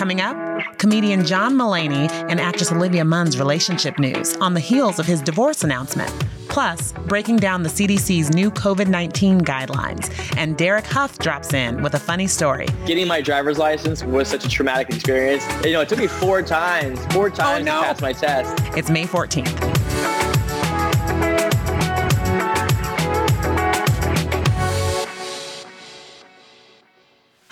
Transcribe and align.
Coming 0.00 0.22
up, 0.22 0.78
comedian 0.78 1.26
John 1.26 1.56
Mulaney 1.56 2.08
and 2.30 2.40
actress 2.40 2.72
Olivia 2.72 3.04
Munn's 3.04 3.38
relationship 3.38 3.98
news 3.98 4.34
on 4.36 4.54
the 4.54 4.60
heels 4.60 4.98
of 4.98 5.04
his 5.04 5.20
divorce 5.20 5.62
announcement. 5.62 6.10
Plus, 6.48 6.92
breaking 7.06 7.36
down 7.36 7.62
the 7.62 7.68
CDC's 7.68 8.30
new 8.30 8.50
COVID 8.50 8.88
19 8.88 9.42
guidelines. 9.42 10.10
And 10.38 10.56
Derek 10.56 10.86
Hough 10.86 11.18
drops 11.18 11.52
in 11.52 11.82
with 11.82 11.92
a 11.92 12.00
funny 12.00 12.26
story. 12.26 12.66
Getting 12.86 13.08
my 13.08 13.20
driver's 13.20 13.58
license 13.58 14.02
was 14.02 14.26
such 14.26 14.46
a 14.46 14.48
traumatic 14.48 14.88
experience. 14.88 15.46
You 15.66 15.74
know, 15.74 15.82
it 15.82 15.90
took 15.90 15.98
me 15.98 16.06
four 16.06 16.40
times, 16.40 17.04
four 17.12 17.26
oh, 17.26 17.34
times 17.34 17.66
no. 17.66 17.80
to 17.80 17.86
pass 17.88 18.00
my 18.00 18.14
test. 18.14 18.56
It's 18.78 18.88
May 18.88 19.04
14th. 19.04 19.79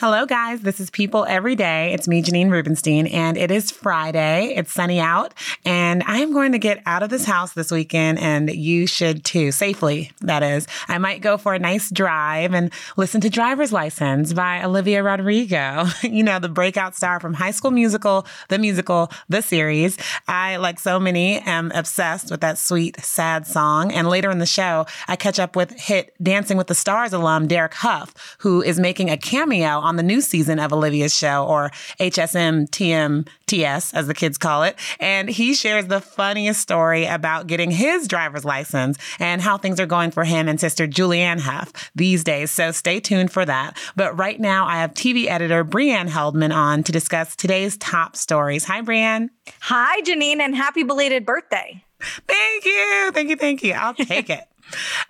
Hello, 0.00 0.26
guys. 0.26 0.60
This 0.60 0.78
is 0.78 0.90
People 0.90 1.26
Every 1.28 1.56
Day. 1.56 1.92
It's 1.92 2.06
me, 2.06 2.22
Janine 2.22 2.52
Rubenstein, 2.52 3.08
and 3.08 3.36
it 3.36 3.50
is 3.50 3.72
Friday. 3.72 4.54
It's 4.54 4.72
sunny 4.72 5.00
out, 5.00 5.34
and 5.64 6.04
I 6.06 6.18
am 6.18 6.32
going 6.32 6.52
to 6.52 6.58
get 6.60 6.80
out 6.86 7.02
of 7.02 7.10
this 7.10 7.24
house 7.24 7.52
this 7.54 7.72
weekend, 7.72 8.20
and 8.20 8.48
you 8.48 8.86
should 8.86 9.24
too, 9.24 9.50
safely, 9.50 10.12
that 10.20 10.44
is. 10.44 10.68
I 10.86 10.98
might 10.98 11.20
go 11.20 11.36
for 11.36 11.52
a 11.52 11.58
nice 11.58 11.90
drive 11.90 12.54
and 12.54 12.72
listen 12.96 13.20
to 13.22 13.28
Driver's 13.28 13.72
License 13.72 14.32
by 14.32 14.62
Olivia 14.62 15.02
Rodrigo, 15.02 15.86
you 16.04 16.22
know, 16.22 16.38
the 16.38 16.48
breakout 16.48 16.94
star 16.94 17.18
from 17.18 17.34
High 17.34 17.50
School 17.50 17.72
Musical, 17.72 18.24
the 18.50 18.58
musical, 18.60 19.10
the 19.28 19.42
series. 19.42 19.98
I, 20.28 20.58
like 20.58 20.78
so 20.78 21.00
many, 21.00 21.40
am 21.40 21.72
obsessed 21.74 22.30
with 22.30 22.42
that 22.42 22.58
sweet, 22.58 23.00
sad 23.00 23.48
song. 23.48 23.92
And 23.92 24.08
later 24.08 24.30
in 24.30 24.38
the 24.38 24.46
show, 24.46 24.86
I 25.08 25.16
catch 25.16 25.40
up 25.40 25.56
with 25.56 25.72
hit 25.72 26.14
Dancing 26.22 26.56
with 26.56 26.68
the 26.68 26.76
Stars 26.76 27.12
alum 27.12 27.48
Derek 27.48 27.74
Hough, 27.74 28.14
who 28.38 28.62
is 28.62 28.78
making 28.78 29.10
a 29.10 29.16
cameo 29.16 29.87
on 29.88 29.96
the 29.96 30.02
new 30.02 30.20
season 30.20 30.58
of 30.58 30.72
Olivia's 30.72 31.14
show, 31.14 31.44
or 31.46 31.70
HSM 31.98 32.68
TMTS, 32.68 33.94
as 33.94 34.06
the 34.06 34.14
kids 34.14 34.38
call 34.38 34.62
it. 34.62 34.78
And 35.00 35.28
he 35.28 35.54
shares 35.54 35.86
the 35.86 36.00
funniest 36.00 36.60
story 36.60 37.06
about 37.06 37.46
getting 37.46 37.70
his 37.70 38.06
driver's 38.06 38.44
license 38.44 38.98
and 39.18 39.40
how 39.40 39.56
things 39.56 39.80
are 39.80 39.86
going 39.86 40.10
for 40.10 40.24
him 40.24 40.48
and 40.48 40.60
sister 40.60 40.86
Julianne 40.86 41.40
Hough 41.40 41.72
these 41.94 42.22
days. 42.22 42.50
So 42.50 42.70
stay 42.70 43.00
tuned 43.00 43.32
for 43.32 43.44
that. 43.44 43.78
But 43.96 44.16
right 44.16 44.38
now, 44.38 44.66
I 44.66 44.76
have 44.76 44.92
TV 44.94 45.26
editor 45.26 45.64
Brianne 45.64 46.08
Heldman 46.08 46.54
on 46.54 46.82
to 46.84 46.92
discuss 46.92 47.34
today's 47.34 47.76
top 47.78 48.14
stories. 48.16 48.64
Hi, 48.64 48.82
Brianne. 48.82 49.30
Hi, 49.60 50.02
Janine, 50.02 50.40
and 50.40 50.54
happy 50.54 50.82
belated 50.82 51.24
birthday. 51.24 51.82
Thank 52.00 52.64
you. 52.64 53.10
Thank 53.12 53.30
you. 53.30 53.36
Thank 53.36 53.62
you. 53.62 53.72
I'll 53.72 53.94
take 53.94 54.30
it. 54.30 54.44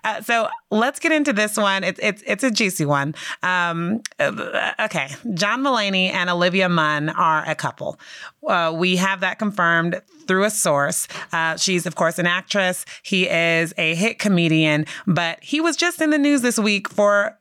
Uh, 0.03 0.21
so 0.21 0.49
let's 0.71 0.99
get 0.99 1.11
into 1.11 1.33
this 1.33 1.57
one. 1.57 1.83
It's 1.83 1.99
it's 2.01 2.23
it's 2.25 2.43
a 2.43 2.51
juicy 2.51 2.85
one. 2.85 3.15
Um, 3.43 4.01
uh, 4.19 4.71
okay, 4.81 5.09
John 5.33 5.61
Mulaney 5.63 6.11
and 6.11 6.29
Olivia 6.29 6.69
Munn 6.69 7.09
are 7.09 7.43
a 7.47 7.55
couple. 7.55 7.99
Uh, 8.47 8.73
we 8.75 8.95
have 8.95 9.19
that 9.21 9.39
confirmed 9.39 10.01
through 10.27 10.43
a 10.43 10.49
source. 10.49 11.07
Uh, 11.31 11.57
she's 11.57 11.85
of 11.85 11.95
course 11.95 12.19
an 12.19 12.27
actress. 12.27 12.85
He 13.03 13.27
is 13.27 13.73
a 13.77 13.95
hit 13.95 14.19
comedian, 14.19 14.85
but 15.07 15.43
he 15.43 15.61
was 15.61 15.75
just 15.75 16.01
in 16.01 16.09
the 16.09 16.17
news 16.17 16.41
this 16.41 16.59
week 16.59 16.89
for 16.89 17.37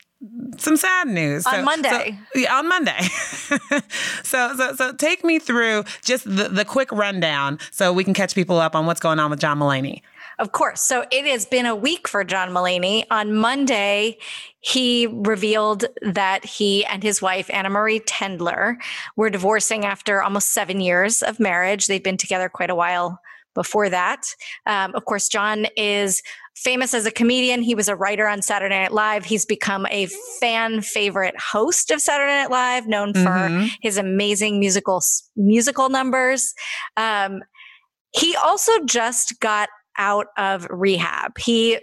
some 0.59 0.77
sad 0.77 1.09
news 1.09 1.47
on 1.47 1.55
so, 1.55 1.63
Monday. 1.63 2.19
So, 2.35 2.41
yeah, 2.41 2.57
on 2.57 2.69
Monday. 2.69 3.01
so, 4.25 4.57
so, 4.57 4.75
so 4.75 4.93
take 4.93 5.25
me 5.25 5.39
through 5.39 5.85
just 6.03 6.25
the, 6.25 6.49
the 6.49 6.65
quick 6.65 6.91
rundown 6.91 7.59
so 7.71 7.93
we 7.93 8.05
can 8.05 8.15
catch 8.15 8.35
people 8.35 8.59
up 8.59 8.75
on 8.75 8.87
what's 8.87 9.01
going 9.01 9.21
on 9.21 9.31
with 9.31 9.39
John 9.39 9.59
Mulaney. 9.59 10.03
Of 10.39 10.53
course. 10.53 10.81
So 10.83 11.05
it 11.11 11.27
has 11.27 11.47
been 11.47 11.67
a 11.67 11.75
week 11.75 12.07
for 12.07 12.23
John 12.23 12.51
Mulaney. 12.51 13.05
On 13.11 13.35
Monday, 13.35 14.19
he 14.61 15.09
revealed 15.09 15.87
that 16.03 16.45
he 16.45 16.85
and 16.85 17.03
his 17.03 17.21
wife, 17.21 17.49
Annamarie 17.49 18.05
Tendler, 18.05 18.77
were 19.17 19.31
divorcing 19.31 19.85
after 19.85 20.23
almost 20.23 20.53
seven 20.53 20.81
years 20.81 21.23
of 21.23 21.41
marriage. 21.41 21.87
They've 21.87 22.03
been 22.03 22.17
together 22.17 22.49
quite 22.49 22.71
a 22.71 22.77
while 22.77 23.21
before 23.55 23.89
that. 23.89 24.33
Um, 24.67 24.95
of 24.95 25.05
course, 25.07 25.29
John 25.29 25.67
is 25.77 26.23
famous 26.55 26.95
as 26.95 27.07
a 27.07 27.11
comedian. 27.11 27.63
He 27.63 27.75
was 27.75 27.89
a 27.89 27.97
writer 27.97 28.29
on 28.29 28.41
Saturday 28.41 28.79
Night 28.79 28.93
Live. 28.93 29.25
He's 29.25 29.45
become 29.45 29.87
a 29.91 30.07
fan 30.39 30.83
favorite 30.83 31.35
host 31.41 31.91
of 31.91 32.01
Saturday 32.01 32.33
Night 32.33 32.51
Live, 32.51 32.87
known 32.87 33.13
for 33.13 33.21
mm-hmm. 33.21 33.67
his 33.81 33.97
amazing 33.97 34.61
musical 34.61 35.03
musical 35.35 35.89
numbers. 35.89 36.55
Um, 36.97 37.43
he 38.13 38.35
also 38.37 38.85
just 38.85 39.41
got 39.41 39.69
out 39.99 40.29
of 40.37 40.67
rehab. 40.71 41.39
He 41.39 41.79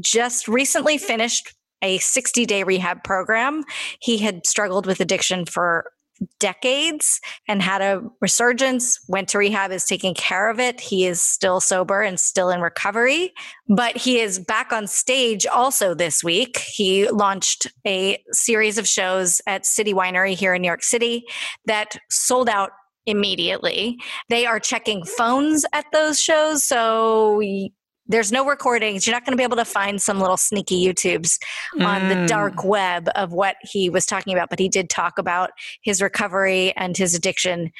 just 0.00 0.48
recently 0.48 0.96
mm-hmm. 0.96 1.06
finished 1.06 1.54
a 1.82 1.98
60 1.98 2.46
day 2.46 2.62
rehab 2.62 3.04
program. 3.04 3.64
He 4.00 4.18
had 4.18 4.46
struggled 4.46 4.86
with 4.86 5.00
addiction 5.00 5.44
for 5.44 5.90
decades 6.38 7.20
and 7.48 7.60
had 7.60 7.82
a 7.82 8.00
resurgence, 8.20 8.98
went 9.08 9.28
to 9.28 9.38
rehab, 9.38 9.72
is 9.72 9.84
taking 9.84 10.14
care 10.14 10.48
of 10.48 10.60
it. 10.60 10.80
He 10.80 11.06
is 11.06 11.20
still 11.20 11.60
sober 11.60 12.02
and 12.02 12.18
still 12.18 12.50
in 12.50 12.60
recovery, 12.60 13.32
but 13.68 13.96
he 13.96 14.20
is 14.20 14.38
back 14.38 14.72
on 14.72 14.86
stage 14.86 15.46
also 15.46 15.94
this 15.94 16.22
week. 16.22 16.58
He 16.58 17.08
launched 17.08 17.66
a 17.86 18.22
series 18.30 18.78
of 18.78 18.88
shows 18.88 19.40
at 19.46 19.66
City 19.66 19.92
Winery 19.92 20.34
here 20.34 20.54
in 20.54 20.62
New 20.62 20.68
York 20.68 20.84
City 20.84 21.24
that 21.66 21.98
sold 22.10 22.48
out 22.48 22.70
immediately. 23.06 23.98
They 24.28 24.46
are 24.46 24.60
checking 24.60 25.04
phones 25.04 25.64
at 25.72 25.86
those 25.92 26.20
shows. 26.20 26.62
So 26.64 27.40
there's 28.06 28.32
no 28.32 28.46
recordings. 28.46 29.06
You're 29.06 29.14
not 29.14 29.24
going 29.24 29.32
to 29.32 29.36
be 29.36 29.44
able 29.44 29.56
to 29.56 29.64
find 29.64 30.00
some 30.00 30.20
little 30.20 30.36
sneaky 30.36 30.86
YouTubes 30.86 31.38
mm. 31.76 31.86
on 31.86 32.08
the 32.08 32.26
dark 32.26 32.56
mm. 32.56 32.66
web 32.66 33.08
of 33.14 33.32
what 33.32 33.56
he 33.62 33.88
was 33.88 34.06
talking 34.06 34.32
about. 34.32 34.50
But 34.50 34.58
he 34.58 34.68
did 34.68 34.90
talk 34.90 35.18
about 35.18 35.50
his 35.82 36.02
recovery 36.02 36.72
and 36.76 36.96
his 36.96 37.14
addiction 37.14 37.70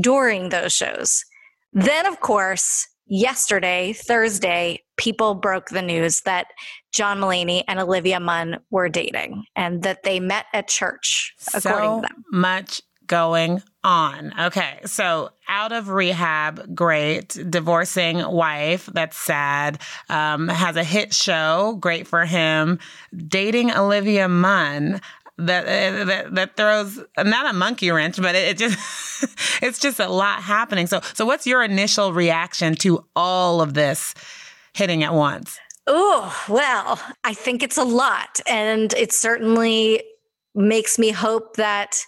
during 0.00 0.48
those 0.48 0.72
shows. 0.72 1.24
Then, 1.72 2.06
of 2.06 2.20
course, 2.20 2.86
yesterday, 3.06 3.92
Thursday, 3.92 4.82
people 4.96 5.34
broke 5.34 5.68
the 5.68 5.82
news 5.82 6.22
that 6.22 6.48
John 6.92 7.18
Mulaney 7.18 7.62
and 7.68 7.78
Olivia 7.78 8.18
Munn 8.18 8.58
were 8.70 8.88
dating 8.88 9.44
and 9.54 9.82
that 9.84 10.02
they 10.02 10.18
met 10.18 10.46
at 10.52 10.68
church, 10.68 11.34
according 11.54 11.90
so 11.90 12.00
to 12.00 12.08
them. 12.08 12.24
Much 12.32 12.80
going 13.10 13.60
on. 13.82 14.32
Okay. 14.40 14.78
So 14.86 15.30
out 15.48 15.72
of 15.72 15.88
rehab, 15.88 16.76
great. 16.76 17.36
Divorcing 17.50 18.24
wife, 18.30 18.86
that's 18.86 19.16
sad. 19.16 19.80
Um, 20.08 20.46
has 20.46 20.76
a 20.76 20.84
hit 20.84 21.12
show, 21.12 21.76
great 21.80 22.06
for 22.06 22.24
him. 22.24 22.78
Dating 23.14 23.72
Olivia 23.72 24.28
Munn. 24.28 25.00
That, 25.38 25.64
that 26.06 26.34
that 26.34 26.56
throws 26.56 27.00
not 27.16 27.48
a 27.48 27.54
monkey 27.54 27.90
wrench, 27.90 28.20
but 28.20 28.34
it, 28.34 28.48
it 28.50 28.58
just 28.58 29.24
it's 29.62 29.78
just 29.78 29.98
a 29.98 30.08
lot 30.08 30.42
happening. 30.42 30.86
So 30.86 31.00
so 31.14 31.24
what's 31.24 31.46
your 31.46 31.62
initial 31.62 32.12
reaction 32.12 32.74
to 32.76 33.06
all 33.16 33.62
of 33.62 33.72
this 33.72 34.14
hitting 34.74 35.02
at 35.02 35.14
once? 35.14 35.58
Oh, 35.86 36.44
well, 36.46 37.00
I 37.24 37.32
think 37.32 37.62
it's 37.62 37.78
a 37.78 37.84
lot. 37.84 38.40
And 38.46 38.92
it 38.92 39.12
certainly 39.14 40.02
makes 40.54 40.98
me 40.98 41.10
hope 41.10 41.56
that 41.56 42.04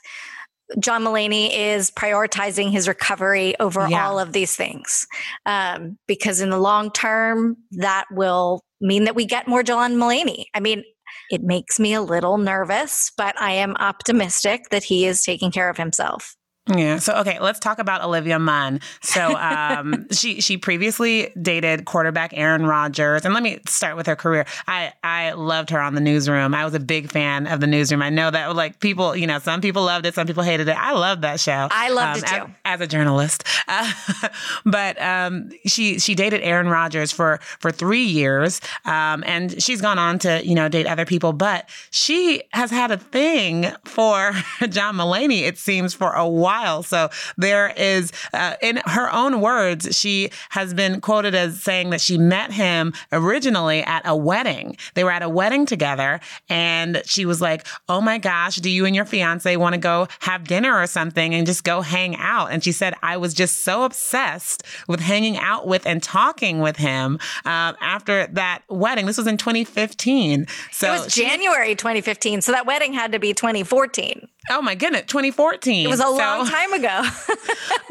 John 0.79 1.05
Mulaney 1.05 1.51
is 1.53 1.91
prioritizing 1.91 2.71
his 2.71 2.89
recovery 2.89 3.59
over 3.61 3.87
yeah. 3.89 4.07
all 4.07 4.19
of 4.19 4.33
these 4.33 4.57
things. 4.57 5.07
Um, 5.47 5.99
because 6.07 6.41
in 6.41 6.51
the 6.51 6.59
long 6.59 6.91
term, 6.91 7.57
that 7.73 8.05
will 8.11 8.61
mean 8.81 9.05
that 9.05 9.15
we 9.15 9.25
get 9.25 9.49
more 9.49 9.63
John 9.63 9.95
Mulaney. 9.95 10.45
I 10.55 10.61
mean, 10.61 10.85
it 11.31 11.43
makes 11.43 11.79
me 11.79 11.95
a 11.95 12.03
little 12.03 12.39
nervous, 12.39 13.13
but 13.17 13.41
I 13.41 13.53
am 13.53 13.77
optimistic 13.77 14.71
that 14.71 14.85
he 14.85 15.07
is 15.07 15.23
taking 15.23 15.51
care 15.51 15.69
of 15.69 15.77
himself. 15.77 16.37
Yeah. 16.69 16.99
So 16.99 17.15
okay, 17.17 17.41
let's 17.41 17.59
talk 17.59 17.81
about 17.81 18.05
Olivia 18.05 18.39
Munn. 18.39 18.81
So 19.01 19.37
um, 19.37 20.07
she 20.13 20.41
she 20.41 20.57
previously 20.57 21.33
dated 21.41 21.87
quarterback 21.87 22.31
Aaron 22.35 22.67
Rodgers, 22.67 23.25
and 23.25 23.35
let 23.35 23.43
me 23.43 23.59
start 23.67 23.97
with 23.97 24.07
her 24.07 24.15
career. 24.15 24.47
I 24.69 24.93
I 25.03 25.33
loved 25.33 25.71
her 25.71 25.81
on 25.81 25.95
the 25.95 26.01
Newsroom. 26.01 26.55
I 26.55 26.65
was 26.65 26.75
a 26.75 26.81
big 26.81 27.11
fan 27.11 27.49
of 27.49 27.61
the 27.61 27.67
Newsroom. 27.67 28.01
I 28.01 28.11
know 28.11 28.31
that 28.31 28.55
like 28.55 28.79
people, 28.79 29.17
you 29.17 29.27
know, 29.27 29.41
some 29.41 29.61
people 29.61 29.83
loved 29.83 30.07
it, 30.07 30.15
some 30.15 30.27
people 30.27 30.45
hated 30.45 30.69
it. 30.69 30.77
I 30.77 30.93
loved 30.93 31.23
that 31.23 31.41
show. 31.41 31.67
I 31.71 31.91
loved 31.91 32.19
um, 32.19 32.25
it 32.25 32.29
too 32.29 32.53
as, 32.65 32.81
as 32.81 32.81
a 32.83 32.87
journalist. 32.87 33.45
Uh, 33.67 33.93
but 34.65 35.03
um, 35.03 35.51
she 35.67 35.99
she 35.99 36.15
dated 36.15 36.43
Aaron 36.43 36.69
Rodgers 36.69 37.11
for 37.11 37.41
for 37.59 37.73
three 37.73 38.05
years, 38.05 38.61
um, 38.85 39.25
and 39.27 39.61
she's 39.61 39.81
gone 39.81 39.99
on 39.99 40.21
to 40.21 40.47
you 40.47 40.55
know 40.55 40.69
date 40.69 40.87
other 40.87 41.07
people. 41.07 41.33
But 41.33 41.69
she 41.91 42.45
has 42.53 42.71
had 42.71 42.93
a 42.93 42.99
thing 42.99 43.67
for 43.85 44.31
John 44.69 44.95
Mulaney. 44.95 45.43
It 45.43 45.59
seems 45.59 45.93
for 45.93 46.13
a 46.13 46.29
while 46.29 46.52
while. 46.53 46.83
So 46.83 47.09
there 47.37 47.73
is, 47.77 48.13
uh, 48.33 48.55
in 48.61 48.81
her 48.87 49.11
own 49.13 49.41
words, 49.41 49.97
she 49.97 50.31
has 50.51 50.75
been 50.75 51.01
quoted 51.01 51.35
as 51.35 51.63
saying 51.63 51.91
that 51.91 52.01
she 52.01 52.19
met 52.19 52.53
him 52.53 52.93
originally 53.13 53.83
at 53.83 54.03
a 54.05 54.15
wedding. 54.15 54.77
They 54.95 55.05
were 55.05 55.11
at 55.11 55.23
a 55.23 55.29
wedding 55.29 55.67
together, 55.67 56.21
and 56.49 57.03
she 57.07 57.25
was 57.25 57.41
like, 57.41 57.67
"Oh 57.89 58.01
my 58.01 58.19
gosh, 58.19 58.57
do 58.57 58.71
you 58.71 58.85
and 58.87 58.95
your 58.95 59.05
fiance 59.05 59.57
want 59.57 59.75
to 59.75 59.81
go 59.81 60.09
have 60.21 60.45
dinner 60.45 60.79
or 60.79 60.87
something 60.87 61.35
and 61.35 61.47
just 61.47 61.65
go 61.65 61.81
hang 61.81 62.17
out?" 62.17 62.53
And 62.53 62.63
she 62.63 62.73
said, 62.73 62.95
"I 63.03 63.17
was 63.17 63.35
just 63.35 63.61
so 63.65 63.85
obsessed 63.85 64.63
with 64.89 65.01
hanging 65.01 65.37
out 65.39 65.67
with 65.67 65.87
and 65.87 66.03
talking 66.03 66.61
with 66.61 66.77
him 66.77 67.19
uh, 67.45 67.73
after 67.81 68.27
that 68.33 68.63
wedding. 68.69 69.07
This 69.07 69.19
was 69.19 69.27
in 69.27 69.37
2015. 69.37 70.47
So 70.71 70.89
it 70.89 71.05
was 71.05 71.15
January 71.15 71.75
2015. 71.75 72.43
So 72.43 72.53
that 72.53 72.67
wedding 72.67 72.93
had 72.93 73.13
to 73.13 73.19
be 73.19 73.33
2014. 73.33 74.29
Oh 74.51 74.63
my 74.63 74.75
goodness, 74.75 75.03
2014. 75.07 75.87
It 75.87 75.89
was 75.89 76.01
a 76.01 76.05
so, 76.05 76.17
long 76.17 76.47
time 76.47 76.73
ago. 76.73 77.03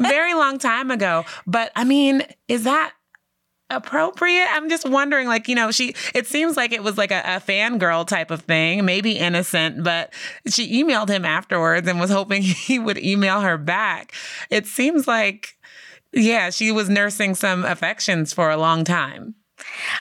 very 0.00 0.34
long 0.34 0.58
time 0.58 0.90
ago. 0.90 1.24
But 1.46 1.72
I 1.74 1.84
mean, 1.84 2.22
is 2.48 2.64
that 2.64 2.92
appropriate? 3.70 4.46
I'm 4.50 4.68
just 4.68 4.88
wondering, 4.88 5.28
like, 5.28 5.48
you 5.48 5.54
know, 5.54 5.70
she, 5.70 5.94
it 6.14 6.26
seems 6.26 6.56
like 6.56 6.72
it 6.72 6.82
was 6.82 6.98
like 6.98 7.10
a, 7.10 7.20
a 7.20 7.40
fangirl 7.40 8.06
type 8.06 8.30
of 8.30 8.42
thing, 8.42 8.84
maybe 8.84 9.12
innocent, 9.12 9.82
but 9.82 10.12
she 10.46 10.82
emailed 10.82 11.08
him 11.08 11.24
afterwards 11.24 11.88
and 11.88 11.98
was 11.98 12.10
hoping 12.10 12.42
he 12.42 12.78
would 12.78 12.98
email 12.98 13.40
her 13.40 13.58
back. 13.58 14.12
It 14.50 14.66
seems 14.66 15.08
like, 15.08 15.56
yeah, 16.12 16.50
she 16.50 16.70
was 16.70 16.88
nursing 16.88 17.34
some 17.34 17.64
affections 17.64 18.32
for 18.32 18.50
a 18.50 18.56
long 18.56 18.84
time. 18.84 19.34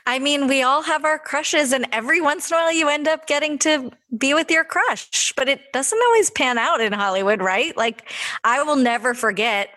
I 0.05 0.19
mean, 0.19 0.47
we 0.47 0.63
all 0.63 0.81
have 0.83 1.05
our 1.05 1.19
crushes, 1.19 1.71
and 1.71 1.87
every 1.91 2.21
once 2.21 2.49
in 2.49 2.57
a 2.57 2.59
while 2.59 2.73
you 2.73 2.89
end 2.89 3.07
up 3.07 3.27
getting 3.27 3.57
to 3.59 3.91
be 4.17 4.33
with 4.33 4.49
your 4.51 4.63
crush, 4.63 5.33
but 5.35 5.47
it 5.47 5.71
doesn't 5.73 6.01
always 6.07 6.29
pan 6.29 6.57
out 6.57 6.81
in 6.81 6.93
Hollywood, 6.93 7.41
right? 7.41 7.75
Like, 7.75 8.09
I 8.43 8.63
will 8.63 8.75
never 8.75 9.13
forget 9.13 9.69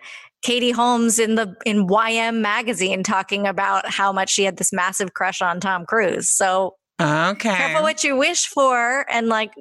Katie 0.43 0.73
Holmes 0.73 1.19
in 1.19 1.35
the 1.37 1.57
in 1.65 1.87
YM 1.87 2.41
magazine 2.41 3.03
talking 3.03 3.47
about 3.47 3.89
how 3.89 4.13
much 4.13 4.31
she 4.31 4.45
had 4.45 4.57
this 4.59 4.73
massive 4.73 5.15
crush 5.15 5.41
on 5.41 5.61
Tom 5.61 5.87
Cruise. 5.87 6.31
So, 6.31 6.77
okay, 7.01 7.57
careful 7.57 7.83
what 7.83 8.05
you 8.05 8.17
wish 8.17 8.47
for, 8.47 9.07
and 9.11 9.29
like 9.29 9.53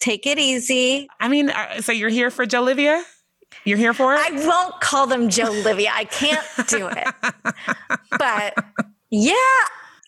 take 0.00 0.26
it 0.26 0.38
easy. 0.38 1.08
I 1.20 1.28
mean, 1.28 1.50
uh, 1.50 1.80
so 1.80 1.92
you're 1.92 2.10
here 2.10 2.30
for 2.30 2.46
Jolivia? 2.46 3.02
You're 3.64 3.78
here 3.78 3.94
for 3.94 4.14
it? 4.14 4.20
I 4.20 4.46
won't 4.46 4.80
call 4.80 5.06
them 5.06 5.28
Jolivia. 5.28 5.88
I 5.92 6.04
can't 6.04 6.46
do 6.68 6.88
it. 6.88 7.08
but 8.18 8.54
yeah. 9.10 9.34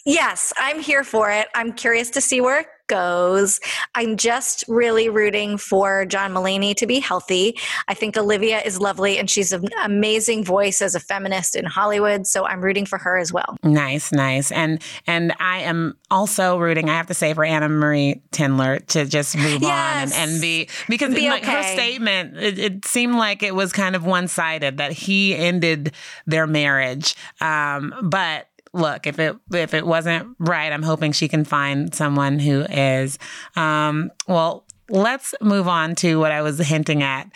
Yes, 0.04 0.52
I'm 0.56 0.80
here 0.80 1.04
for 1.04 1.30
it. 1.30 1.48
I'm 1.54 1.72
curious 1.72 2.08
to 2.10 2.20
see 2.20 2.40
where 2.40 2.60
it 2.60 2.66
goes. 2.88 3.60
I'm 3.94 4.16
just 4.16 4.64
really 4.66 5.08
rooting 5.08 5.58
for 5.58 6.04
John 6.06 6.32
Mulaney 6.32 6.74
to 6.76 6.86
be 6.86 6.98
healthy. 6.98 7.56
I 7.86 7.94
think 7.94 8.16
Olivia 8.16 8.60
is 8.60 8.80
lovely 8.80 9.18
and 9.18 9.30
she's 9.30 9.52
an 9.52 9.68
amazing 9.84 10.44
voice 10.44 10.82
as 10.82 10.94
a 10.94 11.00
feminist 11.00 11.54
in 11.54 11.66
Hollywood, 11.66 12.26
so 12.26 12.46
I'm 12.46 12.60
rooting 12.60 12.86
for 12.86 12.98
her 12.98 13.18
as 13.18 13.32
well. 13.32 13.56
Nice, 13.62 14.10
nice. 14.10 14.50
And 14.50 14.82
and 15.06 15.34
I 15.38 15.58
am 15.58 15.96
also 16.10 16.58
rooting, 16.58 16.88
I 16.88 16.94
have 16.94 17.06
to 17.08 17.14
say 17.14 17.34
for 17.34 17.44
Annamarie 17.44 18.22
Tendler 18.32 18.84
to 18.86 19.04
just 19.04 19.36
move 19.36 19.62
yes. 19.62 20.12
on 20.12 20.20
and, 20.20 20.32
and, 20.32 20.40
be 20.40 20.68
because 20.88 21.14
be 21.14 21.28
like 21.28 21.42
okay. 21.42 21.52
her 21.52 21.62
statement 21.62 22.36
it, 22.38 22.58
it, 22.58 22.84
seemed 22.86 23.16
like 23.16 23.42
it 23.42 23.54
was 23.54 23.72
kind 23.72 23.94
of 23.94 24.06
one-sided 24.06 24.78
that 24.78 24.92
he 24.92 25.36
ended 25.36 25.92
their 26.26 26.46
marriage. 26.46 27.14
Um, 27.40 27.94
but 28.02 28.47
look, 28.72 29.06
if 29.06 29.18
it 29.18 29.36
if 29.52 29.74
it 29.74 29.86
wasn't 29.86 30.34
right, 30.38 30.72
I'm 30.72 30.82
hoping 30.82 31.12
she 31.12 31.28
can 31.28 31.44
find 31.44 31.94
someone 31.94 32.38
who 32.38 32.62
is. 32.62 33.18
Um, 33.56 34.10
well, 34.26 34.64
let's 34.88 35.34
move 35.40 35.68
on 35.68 35.94
to 35.96 36.18
what 36.18 36.32
I 36.32 36.42
was 36.42 36.58
hinting 36.58 37.02
at 37.02 37.30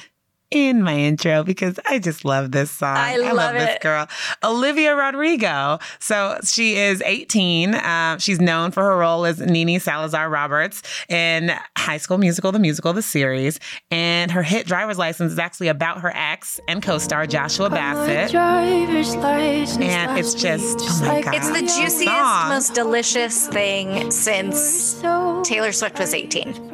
in 0.52 0.82
my 0.82 0.96
intro 0.96 1.43
because 1.43 1.78
I 1.88 1.99
just 1.99 2.25
love 2.25 2.52
this 2.52 2.70
song. 2.70 2.96
I, 2.96 3.14
I 3.14 3.32
love, 3.32 3.54
this 3.54 3.78
girl, 3.81 4.06
Olivia 4.44 4.94
Rodrigo. 4.94 5.78
So 5.99 6.38
she 6.44 6.76
is 6.76 7.02
18. 7.02 7.75
Uh, 7.75 8.19
she's 8.19 8.40
known 8.40 8.70
for 8.70 8.82
her 8.82 8.96
role 8.96 9.25
as 9.25 9.40
Nini 9.40 9.78
Salazar 9.78 10.28
Roberts 10.28 10.82
in 11.08 11.52
High 11.76 11.99
School 11.99 12.19
Musical, 12.19 12.52
the 12.52 12.58
musical, 12.58 12.93
the 12.93 13.02
series. 13.02 13.58
And 13.90 14.31
her 14.31 14.43
hit 14.43 14.66
driver's 14.66 14.99
license 14.99 15.32
is 15.32 15.38
actually 15.38 15.69
about 15.69 16.00
her 16.00 16.12
ex 16.14 16.60
and 16.69 16.82
co-star 16.82 17.26
Joshua 17.26 17.70
Bassett. 17.70 18.34
And 18.34 20.19
it's 20.19 20.34
just, 20.34 20.78
oh 20.81 21.06
my 21.06 21.22
God. 21.22 21.34
It's 21.34 21.50
the 21.50 21.60
juiciest, 21.60 22.04
song. 22.04 22.49
most 22.49 22.75
delicious 22.75 23.49
thing 23.49 24.10
since 24.10 25.00
Taylor 25.44 25.72
Swift 25.72 25.99
was 25.99 26.14
18. 26.14 26.72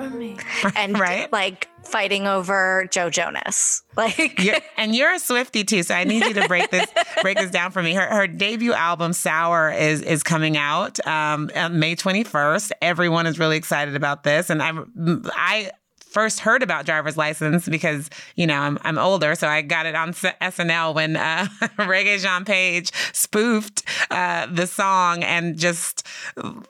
And 0.76 0.98
right? 0.98 1.32
like 1.32 1.68
fighting 1.88 2.26
over 2.26 2.86
Joe 2.90 3.10
Jonas. 3.10 3.82
Like 3.98 4.40
you're, 4.40 4.54
and 4.76 4.94
you're 4.94 5.12
a 5.12 5.18
Swifty 5.18 5.64
too, 5.64 5.82
so 5.82 5.92
I 5.92 6.04
need 6.04 6.24
you 6.24 6.32
to 6.34 6.46
break 6.46 6.70
this 6.70 6.86
break 7.22 7.36
this 7.36 7.50
down 7.50 7.72
for 7.72 7.82
me. 7.82 7.94
Her 7.94 8.06
her 8.06 8.28
debut 8.28 8.72
album 8.72 9.12
Sour 9.12 9.72
is 9.72 10.02
is 10.02 10.22
coming 10.22 10.56
out 10.56 11.04
um, 11.04 11.50
May 11.72 11.96
21st. 11.96 12.70
Everyone 12.80 13.26
is 13.26 13.40
really 13.40 13.56
excited 13.56 13.96
about 13.96 14.22
this 14.22 14.50
and 14.50 14.62
I'm 14.62 15.24
I 15.34 15.72
first 16.10 16.40
heard 16.40 16.62
about 16.62 16.86
driver's 16.86 17.16
license 17.16 17.68
because 17.68 18.10
you 18.36 18.46
know 18.46 18.58
I'm, 18.58 18.78
I'm 18.82 18.98
older, 18.98 19.34
so 19.34 19.48
I 19.48 19.62
got 19.62 19.86
it 19.86 19.94
on 19.94 20.12
SNL 20.12 20.94
when 20.94 21.16
uh, 21.16 21.46
Regé-Jean 21.78 22.44
Page 22.44 22.92
spoofed 23.12 23.82
uh, 24.10 24.46
the 24.46 24.66
song 24.66 25.22
and 25.22 25.58
just 25.58 26.06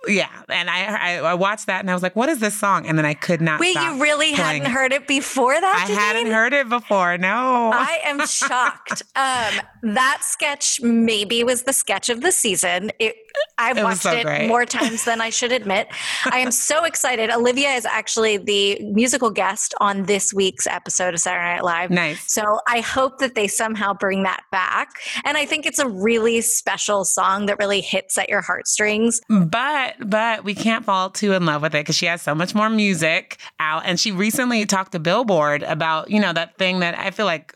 yeah, 0.06 0.28
and 0.48 0.70
I, 0.70 1.16
I, 1.16 1.16
I 1.18 1.34
watched 1.34 1.66
that 1.66 1.80
and 1.80 1.90
I 1.90 1.94
was 1.94 2.02
like, 2.02 2.16
what 2.16 2.28
is 2.28 2.40
this 2.40 2.58
song? 2.58 2.86
And 2.86 2.98
then 2.98 3.06
I 3.06 3.14
could 3.14 3.40
not. 3.40 3.60
Wait, 3.60 3.74
you 3.74 4.02
really 4.02 4.32
hadn't 4.32 4.70
heard 4.70 4.92
it 4.92 5.06
before 5.06 5.58
that? 5.58 5.86
I 5.88 5.92
hadn't 5.92 6.30
heard 6.30 6.52
it 6.52 6.68
before. 6.68 7.18
No, 7.18 7.70
I 7.72 8.00
am 8.04 8.26
shocked. 8.26 9.02
um, 9.16 9.92
that 9.94 10.18
sketch 10.22 10.80
maybe 10.80 11.44
was 11.44 11.62
the 11.62 11.72
sketch 11.72 12.08
of 12.08 12.20
the 12.20 12.32
season. 12.32 12.90
It, 12.98 13.16
I've 13.56 13.78
it 13.78 13.84
watched 13.84 14.02
so 14.02 14.12
it 14.12 14.24
great. 14.24 14.48
more 14.48 14.64
times 14.64 15.04
than 15.04 15.20
I 15.20 15.30
should 15.30 15.52
admit. 15.52 15.88
I 16.24 16.38
am 16.38 16.50
so 16.68 16.84
excited. 16.84 17.30
Olivia 17.30 17.70
is 17.70 17.84
actually 17.84 18.36
the 18.36 18.78
musical 18.82 19.27
guest 19.30 19.74
on 19.80 20.04
this 20.04 20.32
week's 20.32 20.66
episode 20.66 21.14
of 21.14 21.20
Saturday 21.20 21.56
Night 21.56 21.64
Live. 21.64 21.90
Nice. 21.90 22.32
So 22.32 22.60
I 22.66 22.80
hope 22.80 23.18
that 23.18 23.34
they 23.34 23.48
somehow 23.48 23.94
bring 23.94 24.22
that 24.22 24.42
back. 24.50 24.90
And 25.24 25.36
I 25.36 25.44
think 25.46 25.66
it's 25.66 25.78
a 25.78 25.88
really 25.88 26.40
special 26.40 27.04
song 27.04 27.46
that 27.46 27.58
really 27.58 27.80
hits 27.80 28.16
at 28.18 28.28
your 28.28 28.40
heartstrings. 28.40 29.20
But 29.28 29.96
but 30.08 30.44
we 30.44 30.54
can't 30.54 30.84
fall 30.84 31.10
too 31.10 31.32
in 31.32 31.46
love 31.46 31.62
with 31.62 31.74
it 31.74 31.80
because 31.80 31.96
she 31.96 32.06
has 32.06 32.22
so 32.22 32.34
much 32.34 32.54
more 32.54 32.70
music 32.70 33.38
out. 33.60 33.82
And 33.84 33.98
she 33.98 34.12
recently 34.12 34.64
talked 34.66 34.92
to 34.92 34.98
Billboard 34.98 35.62
about, 35.62 36.10
you 36.10 36.20
know, 36.20 36.32
that 36.32 36.56
thing 36.58 36.80
that 36.80 36.98
I 36.98 37.10
feel 37.10 37.26
like 37.26 37.54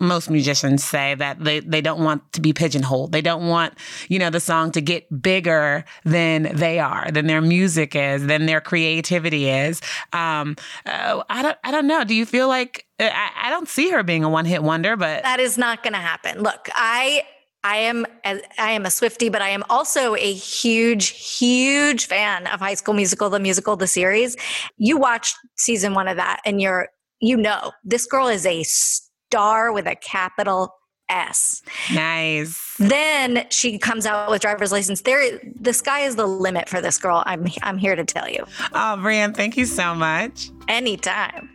most 0.00 0.30
musicians 0.30 0.82
say 0.82 1.14
that 1.14 1.42
they, 1.44 1.60
they 1.60 1.80
don't 1.80 2.02
want 2.02 2.32
to 2.32 2.40
be 2.40 2.52
pigeonholed. 2.52 3.12
They 3.12 3.20
don't 3.20 3.46
want, 3.48 3.74
you 4.08 4.18
know, 4.18 4.30
the 4.30 4.40
song 4.40 4.72
to 4.72 4.80
get 4.80 5.22
bigger 5.22 5.84
than 6.04 6.50
they 6.54 6.78
are, 6.78 7.10
than 7.10 7.26
their 7.26 7.40
music 7.40 7.94
is, 7.94 8.26
than 8.26 8.46
their 8.46 8.60
creativity 8.60 9.48
is. 9.48 9.80
Um, 10.12 10.56
uh, 10.86 11.22
I 11.28 11.42
don't, 11.42 11.58
I 11.62 11.70
don't 11.70 11.86
know. 11.86 12.04
Do 12.04 12.14
you 12.14 12.26
feel 12.26 12.48
like 12.48 12.86
I, 12.98 13.30
I 13.42 13.50
don't 13.50 13.68
see 13.68 13.90
her 13.90 14.02
being 14.02 14.24
a 14.24 14.30
one 14.30 14.44
hit 14.44 14.62
wonder, 14.62 14.96
but 14.96 15.22
that 15.22 15.40
is 15.40 15.58
not 15.58 15.82
going 15.82 15.92
to 15.92 15.98
happen. 15.98 16.42
Look, 16.42 16.68
I, 16.74 17.24
I 17.62 17.76
am 17.76 18.06
I 18.58 18.72
am 18.72 18.86
a 18.86 18.90
Swifty, 18.90 19.28
but 19.28 19.42
I 19.42 19.50
am 19.50 19.64
also 19.68 20.14
a 20.14 20.32
huge, 20.32 21.08
huge 21.08 22.06
fan 22.06 22.46
of 22.46 22.60
High 22.60 22.74
School 22.74 22.94
Musical, 22.94 23.28
the 23.28 23.38
musical, 23.38 23.76
the 23.76 23.86
series. 23.86 24.36
You 24.78 24.96
watched 24.96 25.36
season 25.56 25.94
one 25.94 26.08
of 26.08 26.16
that, 26.16 26.40
and 26.46 26.60
you're 26.60 26.88
you 27.20 27.36
know 27.36 27.72
this 27.84 28.06
girl 28.06 28.28
is 28.28 28.46
a 28.46 28.62
star 29.30 29.72
with 29.72 29.86
a 29.86 29.94
capital 29.94 30.74
S. 31.08 31.62
Nice. 31.92 32.74
Then 32.78 33.46
she 33.50 33.78
comes 33.78 34.06
out 34.06 34.28
with 34.28 34.42
driver's 34.42 34.72
license. 34.72 35.02
There, 35.02 35.40
the 35.60 35.72
sky 35.72 36.00
is 36.00 36.16
the 36.16 36.26
limit 36.26 36.68
for 36.68 36.80
this 36.80 36.98
girl. 36.98 37.22
I'm 37.26 37.46
I'm 37.62 37.78
here 37.78 37.94
to 37.94 38.04
tell 38.04 38.28
you. 38.28 38.44
Oh, 38.72 38.96
Brian, 38.96 39.32
thank 39.32 39.56
you 39.56 39.66
so 39.66 39.94
much. 39.94 40.50
Anytime. 40.68 41.48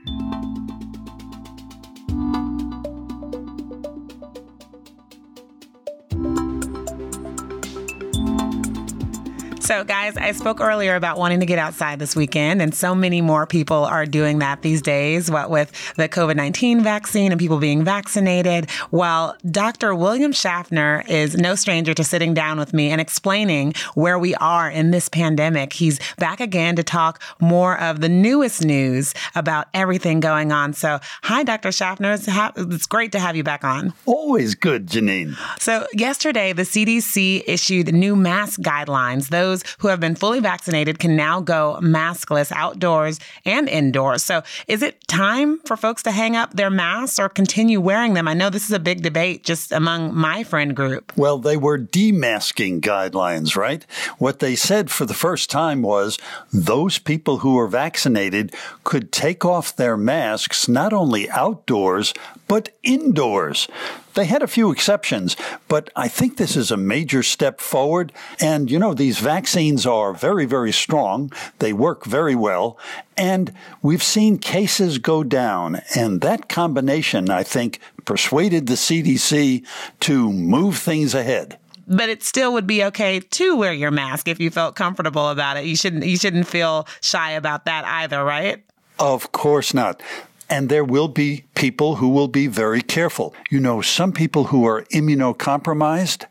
So, 9.65 9.83
guys, 9.83 10.15
I 10.15 10.31
spoke 10.33 10.61
earlier 10.61 10.95
about 10.95 11.17
wanting 11.17 11.39
to 11.39 11.47
get 11.47 11.57
outside 11.57 11.97
this 11.97 12.15
weekend, 12.15 12.61
and 12.61 12.75
so 12.75 12.93
many 12.93 13.19
more 13.19 13.47
people 13.47 13.83
are 13.83 14.05
doing 14.05 14.37
that 14.37 14.61
these 14.61 14.79
days, 14.79 15.31
what 15.31 15.49
with 15.49 15.71
the 15.95 16.07
COVID 16.07 16.35
19 16.35 16.83
vaccine 16.83 17.31
and 17.31 17.41
people 17.41 17.57
being 17.57 17.83
vaccinated. 17.83 18.69
Well, 18.91 19.35
Dr. 19.49 19.95
William 19.95 20.31
Schaffner 20.33 21.03
is 21.07 21.35
no 21.35 21.55
stranger 21.55 21.95
to 21.95 22.03
sitting 22.03 22.35
down 22.35 22.59
with 22.59 22.75
me 22.75 22.91
and 22.91 23.01
explaining 23.01 23.73
where 23.95 24.19
we 24.19 24.35
are 24.35 24.69
in 24.69 24.91
this 24.91 25.09
pandemic. 25.09 25.73
He's 25.73 25.99
back 26.17 26.39
again 26.39 26.75
to 26.75 26.83
talk 26.83 27.19
more 27.41 27.81
of 27.81 28.01
the 28.01 28.09
newest 28.09 28.63
news 28.63 29.15
about 29.33 29.67
everything 29.73 30.19
going 30.19 30.51
on. 30.51 30.73
So, 30.73 30.99
hi, 31.23 31.41
Dr. 31.41 31.71
Schaffner. 31.71 32.11
It's, 32.11 32.27
ha- 32.27 32.53
it's 32.55 32.85
great 32.85 33.11
to 33.13 33.19
have 33.19 33.35
you 33.35 33.43
back 33.43 33.63
on. 33.63 33.93
Always 34.05 34.53
good, 34.53 34.85
Janine. 34.85 35.35
So, 35.59 35.87
yesterday, 35.91 36.53
the 36.53 36.61
CDC 36.61 37.45
issued 37.47 37.91
new 37.91 38.15
mask 38.15 38.59
guidelines. 38.59 39.29
Those 39.29 39.54
those 39.55 39.75
who 39.79 39.87
have 39.87 39.99
been 39.99 40.15
fully 40.15 40.39
vaccinated 40.39 40.99
can 40.99 41.15
now 41.15 41.39
go 41.39 41.77
maskless 41.81 42.51
outdoors 42.51 43.19
and 43.45 43.69
indoors. 43.69 44.23
So, 44.23 44.43
is 44.67 44.81
it 44.81 45.07
time 45.07 45.59
for 45.59 45.77
folks 45.77 46.03
to 46.03 46.11
hang 46.11 46.35
up 46.35 46.53
their 46.53 46.69
masks 46.69 47.19
or 47.19 47.29
continue 47.29 47.79
wearing 47.79 48.13
them? 48.13 48.27
I 48.27 48.33
know 48.33 48.49
this 48.49 48.65
is 48.65 48.71
a 48.71 48.79
big 48.79 49.01
debate 49.01 49.43
just 49.43 49.71
among 49.71 50.13
my 50.13 50.43
friend 50.43 50.75
group. 50.75 51.13
Well, 51.15 51.37
they 51.37 51.57
were 51.57 51.77
demasking 51.79 52.81
guidelines, 52.81 53.55
right? 53.55 53.85
What 54.17 54.39
they 54.39 54.55
said 54.55 54.91
for 54.91 55.05
the 55.05 55.13
first 55.13 55.49
time 55.49 55.81
was 55.81 56.17
those 56.51 56.97
people 56.97 57.39
who 57.39 57.55
were 57.55 57.67
vaccinated 57.67 58.53
could 58.83 59.11
take 59.11 59.45
off 59.45 59.75
their 59.75 59.97
masks 59.97 60.67
not 60.67 60.93
only 60.93 61.29
outdoors, 61.29 62.13
but 62.47 62.69
indoors. 62.83 63.67
They 64.15 64.25
had 64.25 64.41
a 64.41 64.47
few 64.47 64.71
exceptions, 64.71 65.35
but 65.67 65.89
I 65.95 66.07
think 66.07 66.37
this 66.37 66.55
is 66.55 66.71
a 66.71 66.77
major 66.77 67.21
step 67.21 67.59
forward. 67.59 68.11
And, 68.39 68.71
you 68.71 68.79
know, 68.79 68.93
these 68.93 69.19
vaccines 69.19 69.85
are 69.85 70.13
very, 70.13 70.45
very 70.45 70.71
strong. 70.71 71.31
They 71.59 71.73
work 71.73 72.05
very 72.05 72.35
well. 72.35 72.77
And 73.17 73.53
we've 73.81 74.03
seen 74.03 74.37
cases 74.37 74.97
go 74.97 75.23
down. 75.23 75.81
And 75.95 76.21
that 76.21 76.49
combination, 76.49 77.29
I 77.29 77.43
think, 77.43 77.79
persuaded 78.05 78.67
the 78.67 78.75
CDC 78.75 79.65
to 80.01 80.31
move 80.31 80.77
things 80.77 81.13
ahead 81.13 81.59
but 81.87 82.09
it 82.09 82.23
still 82.23 82.53
would 82.53 82.65
be 82.65 82.83
okay 82.83 83.19
to 83.19 83.55
wear 83.55 83.71
your 83.71 83.91
mask 83.91 84.27
if 84.27 84.39
you 84.39 84.49
felt 84.49 84.75
comfortable 84.75 85.29
about 85.29 85.57
it. 85.57 85.65
You 85.65 85.75
shouldn't 85.75 86.03
you 86.03 86.17
shouldn't 86.17 86.47
feel 86.47 86.87
shy 87.01 87.31
about 87.31 87.65
that 87.65 87.85
either, 87.85 88.23
right? 88.23 88.63
Of 88.97 89.31
course 89.31 89.73
not. 89.73 90.01
And 90.49 90.69
there 90.69 90.83
will 90.83 91.07
be 91.07 91.45
people 91.55 91.95
who 91.95 92.09
will 92.09 92.27
be 92.27 92.47
very 92.47 92.81
careful. 92.81 93.33
You 93.49 93.59
know, 93.59 93.81
some 93.81 94.11
people 94.11 94.45
who 94.45 94.65
are 94.65 94.83
immunocompromised, 94.85 96.25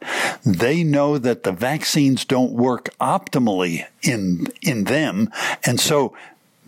they 0.45 0.85
know 0.85 1.19
that 1.19 1.43
the 1.43 1.53
vaccines 1.53 2.25
don't 2.25 2.53
work 2.53 2.91
optimally 3.01 3.87
in, 4.03 4.49
in 4.63 4.85
them. 4.85 5.31
And 5.65 5.81
so 5.81 6.17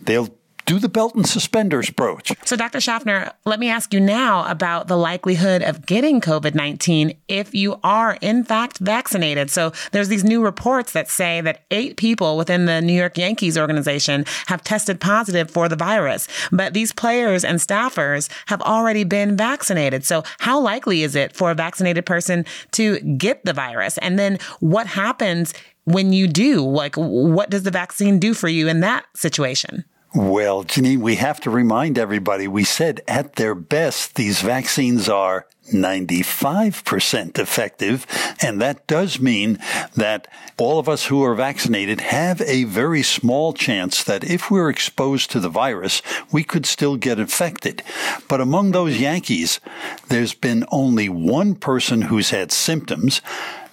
they'll 0.03 0.29
do 0.67 0.77
the 0.79 0.89
belt 0.89 1.15
and 1.15 1.25
suspenders 1.25 1.89
approach. 1.89 2.33
So, 2.45 2.55
Dr. 2.55 2.81
Schaffner, 2.81 3.31
let 3.45 3.59
me 3.59 3.69
ask 3.69 3.93
you 3.93 4.01
now 4.01 4.45
about 4.51 4.87
the 4.87 4.97
likelihood 4.97 5.63
of 5.63 5.85
getting 5.85 6.19
COVID 6.21 6.53
19 6.53 7.17
if 7.29 7.55
you 7.55 7.79
are, 7.83 8.17
in 8.21 8.43
fact, 8.43 8.77
vaccinated. 8.79 9.49
So, 9.49 9.71
there's 9.93 10.09
these 10.09 10.25
new 10.25 10.43
reports 10.43 10.91
that 10.91 11.09
say 11.09 11.39
that 11.41 11.63
eight 11.71 11.95
people 11.95 12.37
within 12.37 12.65
the 12.65 12.81
New 12.81 12.93
York 12.93 13.17
Yankees 13.17 13.57
organization 13.57 14.25
have 14.47 14.61
tested 14.61 14.99
positive 14.99 15.49
for 15.49 15.69
the 15.69 15.77
virus, 15.77 16.27
but 16.51 16.73
these 16.73 16.91
players 16.91 17.45
and 17.45 17.59
staffers 17.59 18.29
have 18.47 18.61
already 18.61 19.05
been 19.05 19.37
vaccinated. 19.37 20.03
So, 20.03 20.23
how 20.39 20.59
likely 20.59 21.01
is 21.01 21.15
it 21.15 21.33
for 21.33 21.49
a 21.49 21.55
vaccinated 21.55 22.05
person 22.05 22.45
to 22.71 22.99
get 22.99 23.43
the 23.45 23.53
virus? 23.53 23.97
And 23.99 24.19
then, 24.19 24.37
what 24.59 24.85
happens 24.85 25.53
when 25.85 26.11
you 26.11 26.27
do? 26.27 26.61
Like, 26.67 26.95
what 26.95 27.49
does 27.49 27.63
the 27.63 27.71
vaccine 27.71 28.19
do 28.19 28.33
for 28.33 28.49
you 28.49 28.67
in 28.67 28.81
that 28.81 29.05
situation? 29.15 29.85
Well, 30.17 30.63
Janine, 30.63 31.01
we 31.01 31.17
have 31.17 31.39
to 31.41 31.51
remind 31.51 31.99
everybody 31.99 32.47
we 32.47 32.63
said 32.63 33.01
at 33.07 33.35
their 33.35 33.53
best, 33.53 34.15
these 34.15 34.41
vaccines 34.41 35.07
are 35.07 35.45
95% 35.71 37.37
effective. 37.37 38.07
And 38.41 38.59
that 38.59 38.87
does 38.87 39.19
mean 39.19 39.59
that 39.95 40.27
all 40.57 40.79
of 40.79 40.89
us 40.89 41.05
who 41.05 41.23
are 41.23 41.35
vaccinated 41.35 42.01
have 42.01 42.41
a 42.41 42.63
very 42.63 43.03
small 43.03 43.53
chance 43.53 44.03
that 44.05 44.23
if 44.23 44.49
we're 44.49 44.71
exposed 44.71 45.29
to 45.31 45.39
the 45.39 45.49
virus, 45.49 46.01
we 46.31 46.43
could 46.43 46.65
still 46.65 46.95
get 46.95 47.19
infected. 47.19 47.83
But 48.27 48.41
among 48.41 48.71
those 48.71 48.99
Yankees, 48.99 49.59
there's 50.07 50.33
been 50.33 50.65
only 50.71 51.09
one 51.09 51.53
person 51.53 52.01
who's 52.01 52.31
had 52.31 52.51
symptoms 52.51 53.21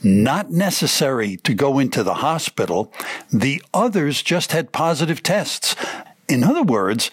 not 0.03 0.51
necessary 0.51 1.39
to 1.39 1.55
go 1.55 1.79
into 1.79 2.03
the 2.03 2.17
hospital. 2.17 2.93
The 3.33 3.63
others 3.73 4.23
just 4.23 4.53
had 4.53 4.73
positive 4.73 5.23
tests. 5.23 5.75
In 6.28 6.43
other 6.43 6.62
words, 6.62 7.11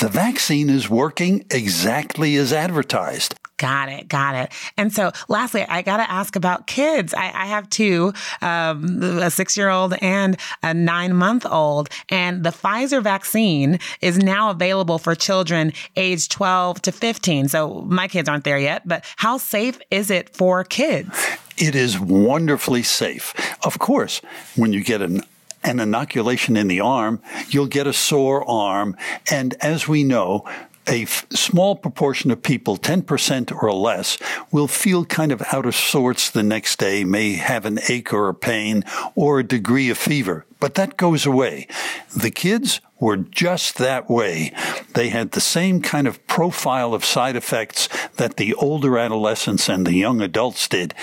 the 0.00 0.08
vaccine 0.08 0.70
is 0.70 0.88
working 0.88 1.44
exactly 1.50 2.36
as 2.36 2.52
advertised. 2.52 3.34
Got 3.56 3.88
it. 3.88 4.08
Got 4.08 4.34
it. 4.34 4.52
And 4.76 4.92
so, 4.92 5.12
lastly, 5.28 5.62
I 5.62 5.82
got 5.82 5.98
to 5.98 6.10
ask 6.10 6.34
about 6.34 6.66
kids. 6.66 7.14
I, 7.14 7.26
I 7.26 7.46
have 7.46 7.70
two, 7.70 8.12
um, 8.42 9.00
a 9.02 9.30
six 9.30 9.56
year 9.56 9.68
old 9.68 9.94
and 10.02 10.36
a 10.62 10.74
nine 10.74 11.14
month 11.14 11.46
old. 11.46 11.88
And 12.08 12.42
the 12.42 12.50
Pfizer 12.50 13.02
vaccine 13.02 13.78
is 14.00 14.18
now 14.18 14.50
available 14.50 14.98
for 14.98 15.14
children 15.14 15.72
aged 15.94 16.32
12 16.32 16.82
to 16.82 16.92
15. 16.92 17.48
So, 17.48 17.82
my 17.82 18.08
kids 18.08 18.28
aren't 18.28 18.44
there 18.44 18.58
yet, 18.58 18.86
but 18.86 19.04
how 19.16 19.38
safe 19.38 19.78
is 19.90 20.10
it 20.10 20.34
for 20.34 20.64
kids? 20.64 21.16
It 21.56 21.76
is 21.76 22.00
wonderfully 22.00 22.82
safe. 22.82 23.34
Of 23.64 23.78
course, 23.78 24.20
when 24.56 24.72
you 24.72 24.82
get 24.82 25.00
an 25.00 25.22
an 25.64 25.80
inoculation 25.80 26.56
in 26.56 26.68
the 26.68 26.80
arm, 26.80 27.20
you'll 27.48 27.66
get 27.66 27.86
a 27.86 27.92
sore 27.92 28.48
arm. 28.48 28.96
And 29.30 29.54
as 29.60 29.88
we 29.88 30.04
know, 30.04 30.44
a 30.86 31.02
f- 31.02 31.26
small 31.30 31.76
proportion 31.76 32.30
of 32.30 32.42
people, 32.42 32.76
10% 32.76 33.62
or 33.62 33.72
less, 33.72 34.18
will 34.50 34.68
feel 34.68 35.04
kind 35.04 35.32
of 35.32 35.42
out 35.52 35.66
of 35.66 35.74
sorts 35.74 36.30
the 36.30 36.42
next 36.42 36.78
day, 36.78 37.04
may 37.04 37.32
have 37.32 37.64
an 37.64 37.78
ache 37.88 38.12
or 38.12 38.28
a 38.28 38.34
pain 38.34 38.84
or 39.14 39.38
a 39.38 39.44
degree 39.44 39.88
of 39.90 39.98
fever, 39.98 40.44
but 40.60 40.74
that 40.74 40.96
goes 40.96 41.24
away. 41.24 41.66
The 42.14 42.30
kids 42.30 42.80
were 43.00 43.16
just 43.16 43.78
that 43.78 44.08
way. 44.08 44.52
They 44.94 45.08
had 45.08 45.32
the 45.32 45.40
same 45.40 45.80
kind 45.80 46.06
of 46.06 46.24
profile 46.26 46.94
of 46.94 47.04
side 47.04 47.36
effects 47.36 47.88
that 48.16 48.36
the 48.36 48.54
older 48.54 48.98
adolescents 48.98 49.68
and 49.68 49.86
the 49.86 49.94
young 49.94 50.20
adults 50.20 50.68
did. 50.68 50.94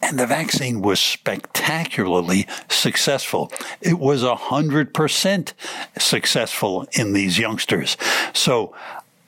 And 0.00 0.18
the 0.18 0.26
vaccine 0.26 0.80
was 0.80 1.00
spectacularly 1.00 2.46
successful. 2.68 3.52
It 3.80 3.98
was 3.98 4.22
a 4.22 4.36
hundred 4.36 4.94
percent 4.94 5.54
successful 5.98 6.86
in 6.92 7.12
these 7.12 7.38
youngsters. 7.38 7.96
So 8.32 8.74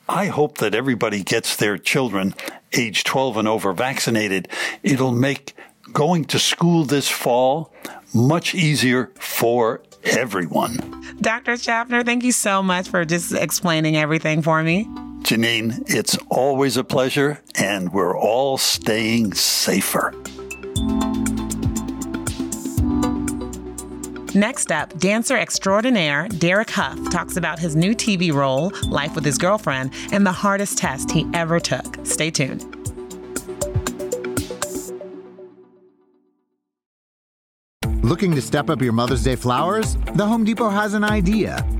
I 0.09 0.27
hope 0.27 0.59
that 0.59 0.75
everybody 0.75 1.23
gets 1.23 1.57
their 1.57 1.79
children 1.79 2.35
age 2.73 3.05
12 3.05 3.37
and 3.37 3.49
over 3.49 3.73
vaccinated. 3.73 4.49
It'll 4.83 5.13
make 5.13 5.55
going 5.93 6.25
to 6.27 6.39
school 6.39 6.85
this 6.85 7.09
fall 7.09 7.73
much 8.15 8.55
easier 8.55 9.11
for 9.19 9.83
everyone. 10.05 11.05
Dr. 11.21 11.57
Schaffner, 11.57 12.03
thank 12.03 12.25
you 12.25 12.33
so 12.33 12.63
much 12.63 12.89
for 12.89 13.05
just 13.05 13.33
explaining 13.33 13.97
everything 13.97 14.43
for 14.43 14.63
me. 14.63 14.85
Janine, 15.23 15.83
it's 15.87 16.17
always 16.29 16.77
a 16.77 16.85
pleasure, 16.85 17.41
and 17.55 17.93
we're 17.93 18.19
all 18.19 18.57
staying 18.57 19.35
safer. 19.35 20.15
Next 24.35 24.71
up, 24.71 24.97
dancer 24.99 25.37
extraordinaire 25.37 26.29
Derek 26.29 26.71
Hough 26.71 27.11
talks 27.11 27.37
about 27.37 27.59
his 27.59 27.75
new 27.75 27.95
TV 27.95 28.33
role, 28.33 28.73
Life 28.89 29.17
with 29.17 29.25
His 29.25 29.39
Girlfriend, 29.39 29.93
and 30.13 30.25
the 30.25 30.33
hardest 30.33 30.79
test 30.79 31.11
he 31.11 31.27
ever 31.35 31.59
took. 31.59 32.07
Stay 32.07 32.31
tuned. 32.31 32.65
Looking 38.03 38.35
to 38.35 38.43
step 38.43 38.71
up 38.71 38.81
your 38.81 38.93
Mother's 38.93 39.23
Day 39.25 39.37
flowers? 39.37 39.97
The 40.15 40.27
Home 40.27 40.45
Depot 40.45 40.69
has 40.69 40.95
an 40.95 41.05
idea. 41.05 41.65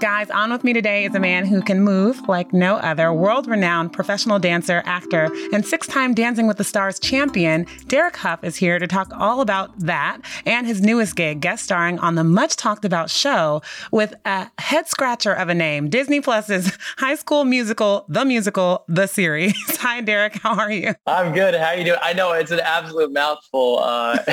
Guys, 0.00 0.30
on 0.30 0.52
with 0.52 0.62
me 0.62 0.72
today 0.72 1.06
is 1.06 1.14
a 1.16 1.18
man 1.18 1.44
who 1.44 1.60
can 1.60 1.80
move 1.80 2.28
like 2.28 2.52
no 2.52 2.76
other, 2.76 3.12
world 3.12 3.48
renowned 3.48 3.92
professional 3.92 4.38
dancer, 4.38 4.80
actor, 4.86 5.28
and 5.52 5.66
six 5.66 5.88
time 5.88 6.14
Dancing 6.14 6.46
with 6.46 6.56
the 6.56 6.62
Stars 6.62 7.00
champion. 7.00 7.66
Derek 7.88 8.14
Hough 8.14 8.44
is 8.44 8.54
here 8.54 8.78
to 8.78 8.86
talk 8.86 9.10
all 9.18 9.40
about 9.40 9.76
that 9.80 10.20
and 10.46 10.68
his 10.68 10.80
newest 10.82 11.16
gig, 11.16 11.40
guest 11.40 11.64
starring 11.64 11.98
on 11.98 12.14
the 12.14 12.22
much 12.22 12.54
talked 12.54 12.84
about 12.84 13.10
show 13.10 13.60
with 13.90 14.14
a 14.24 14.48
head 14.58 14.86
scratcher 14.86 15.32
of 15.32 15.48
a 15.48 15.54
name 15.54 15.90
Disney 15.90 16.20
Plus's 16.20 16.78
High 16.98 17.16
School 17.16 17.44
Musical, 17.44 18.04
the 18.08 18.24
musical, 18.24 18.84
the 18.86 19.08
series. 19.08 19.56
Hi, 19.78 20.00
Derek. 20.00 20.34
How 20.40 20.56
are 20.56 20.70
you? 20.70 20.94
I'm 21.08 21.32
good. 21.32 21.56
How 21.56 21.68
are 21.68 21.76
you 21.76 21.84
doing? 21.84 21.98
I 22.02 22.12
know 22.12 22.32
it's 22.34 22.52
an 22.52 22.60
absolute 22.60 23.12
mouthful, 23.12 23.80
uh, 23.80 24.18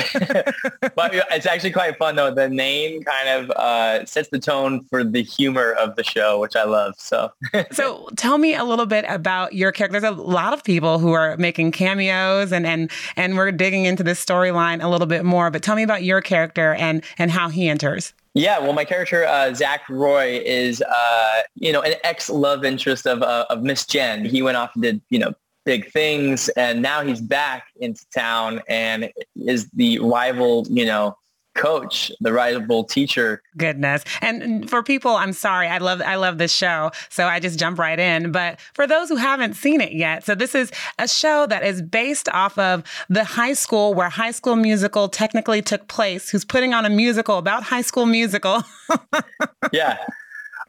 but 0.94 1.12
it's 1.32 1.46
actually 1.46 1.72
quite 1.72 1.98
fun, 1.98 2.14
though. 2.14 2.32
The 2.32 2.48
name 2.48 3.02
kind 3.02 3.28
of 3.28 3.50
uh, 3.50 4.04
sets 4.06 4.28
the 4.28 4.38
tone 4.38 4.84
for 4.84 5.02
the 5.02 5.22
humor 5.24 5.55
humor 5.56 5.72
of 5.72 5.96
the 5.96 6.04
show, 6.04 6.38
which 6.38 6.56
I 6.56 6.64
love. 6.64 6.94
So, 6.98 7.32
so 7.72 8.08
tell 8.16 8.38
me 8.38 8.54
a 8.54 8.64
little 8.64 8.86
bit 8.86 9.04
about 9.08 9.54
your 9.54 9.72
character. 9.72 10.00
There's 10.00 10.12
a 10.12 10.20
lot 10.20 10.52
of 10.52 10.64
people 10.64 10.98
who 10.98 11.12
are 11.12 11.36
making 11.36 11.72
cameos, 11.72 12.52
and 12.52 12.66
and 12.66 12.90
and 13.16 13.36
we're 13.36 13.52
digging 13.52 13.84
into 13.84 14.02
this 14.02 14.24
storyline 14.24 14.82
a 14.82 14.88
little 14.88 15.06
bit 15.06 15.24
more. 15.24 15.50
But 15.50 15.62
tell 15.62 15.76
me 15.76 15.82
about 15.82 16.02
your 16.02 16.20
character 16.20 16.74
and 16.74 17.02
and 17.18 17.30
how 17.30 17.48
he 17.48 17.68
enters. 17.68 18.12
Yeah, 18.34 18.58
well, 18.58 18.74
my 18.74 18.84
character 18.84 19.24
uh, 19.24 19.54
Zach 19.54 19.88
Roy 19.88 20.42
is, 20.44 20.82
uh, 20.82 21.40
you 21.54 21.72
know, 21.72 21.80
an 21.80 21.94
ex-love 22.04 22.66
interest 22.66 23.06
of 23.06 23.22
uh, 23.22 23.46
of 23.48 23.62
Miss 23.62 23.86
Jenn. 23.86 24.24
He 24.24 24.42
went 24.42 24.56
off 24.58 24.72
and 24.74 24.82
did, 24.82 25.00
you 25.08 25.18
know, 25.18 25.32
big 25.64 25.90
things, 25.90 26.48
and 26.50 26.82
now 26.82 27.02
he's 27.02 27.20
back 27.20 27.68
into 27.80 28.04
town 28.14 28.60
and 28.68 29.10
is 29.36 29.70
the 29.70 29.98
rival, 30.00 30.66
you 30.68 30.84
know, 30.84 31.16
coach, 31.56 32.12
the 32.20 32.32
rival 32.32 32.84
teacher. 32.84 33.42
Goodness. 33.56 34.04
And 34.20 34.68
for 34.68 34.82
people, 34.82 35.16
I'm 35.16 35.32
sorry, 35.32 35.66
I 35.68 35.78
love 35.78 36.00
I 36.00 36.16
love 36.16 36.38
this 36.38 36.52
show, 36.52 36.90
so 37.08 37.26
I 37.26 37.40
just 37.40 37.58
jump 37.58 37.78
right 37.78 37.98
in. 37.98 38.30
But 38.30 38.60
for 38.74 38.86
those 38.86 39.08
who 39.08 39.16
haven't 39.16 39.54
seen 39.54 39.80
it 39.80 39.92
yet, 39.92 40.24
so 40.24 40.34
this 40.34 40.54
is 40.54 40.70
a 40.98 41.08
show 41.08 41.46
that 41.46 41.64
is 41.64 41.82
based 41.82 42.28
off 42.28 42.58
of 42.58 42.84
the 43.08 43.24
high 43.24 43.54
school 43.54 43.94
where 43.94 44.08
High 44.08 44.30
School 44.30 44.56
Musical 44.56 45.08
technically 45.08 45.62
took 45.62 45.88
place, 45.88 46.30
who's 46.30 46.44
putting 46.44 46.74
on 46.74 46.84
a 46.84 46.90
musical 46.90 47.38
about 47.38 47.62
High 47.62 47.82
School 47.82 48.06
Musical. 48.06 48.62
yeah. 49.72 49.98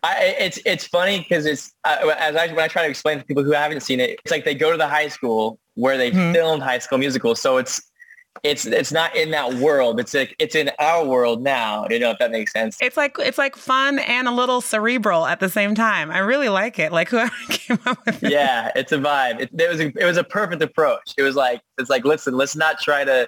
I, 0.03 0.35
it's 0.39 0.59
it's 0.65 0.85
funny 0.85 1.19
because 1.19 1.45
it's 1.45 1.73
uh, 1.83 2.15
as 2.19 2.35
I 2.35 2.47
when 2.47 2.59
I 2.59 2.67
try 2.67 2.83
to 2.83 2.89
explain 2.89 3.17
to 3.17 3.25
people 3.25 3.43
who 3.43 3.51
haven't 3.51 3.81
seen 3.81 3.99
it, 3.99 4.19
it's 4.23 4.31
like 4.31 4.45
they 4.45 4.53
go 4.53 4.71
to 4.71 4.77
the 4.77 4.87
high 4.87 5.07
school 5.07 5.59
where 5.73 5.97
they 5.97 6.11
mm-hmm. 6.11 6.33
filmed 6.33 6.61
High 6.61 6.79
School 6.79 6.99
Musical, 6.99 7.35
so 7.35 7.57
it's 7.57 7.81
it's 8.43 8.65
it's 8.65 8.91
not 8.91 9.15
in 9.15 9.31
that 9.31 9.55
world. 9.55 9.99
It's 9.99 10.13
like 10.13 10.35
it's 10.39 10.55
in 10.55 10.71
our 10.79 11.05
world 11.05 11.41
now. 11.41 11.87
You 11.89 11.99
know 11.99 12.11
if 12.11 12.19
that 12.19 12.31
makes 12.31 12.51
sense. 12.51 12.77
It's 12.81 12.97
like 12.97 13.15
it's 13.19 13.37
like 13.37 13.55
fun 13.55 13.99
and 13.99 14.27
a 14.27 14.31
little 14.31 14.61
cerebral 14.61 15.25
at 15.25 15.39
the 15.39 15.49
same 15.49 15.75
time. 15.75 16.11
I 16.11 16.19
really 16.19 16.49
like 16.49 16.79
it. 16.79 16.91
Like 16.91 17.09
whoever 17.11 17.33
came 17.49 17.79
up 17.85 18.05
with 18.05 18.23
it. 18.23 18.31
Yeah, 18.31 18.71
it's 18.75 18.91
a 18.91 18.97
vibe. 18.97 19.41
It, 19.41 19.49
it 19.59 19.69
was 19.69 19.79
a, 19.79 19.87
it 19.87 20.05
was 20.05 20.17
a 20.17 20.23
perfect 20.23 20.61
approach. 20.61 21.13
It 21.17 21.23
was 21.23 21.35
like 21.35 21.61
it's 21.77 21.89
like 21.89 22.05
listen, 22.05 22.35
let's 22.35 22.55
not 22.55 22.79
try 22.79 23.03
to 23.03 23.27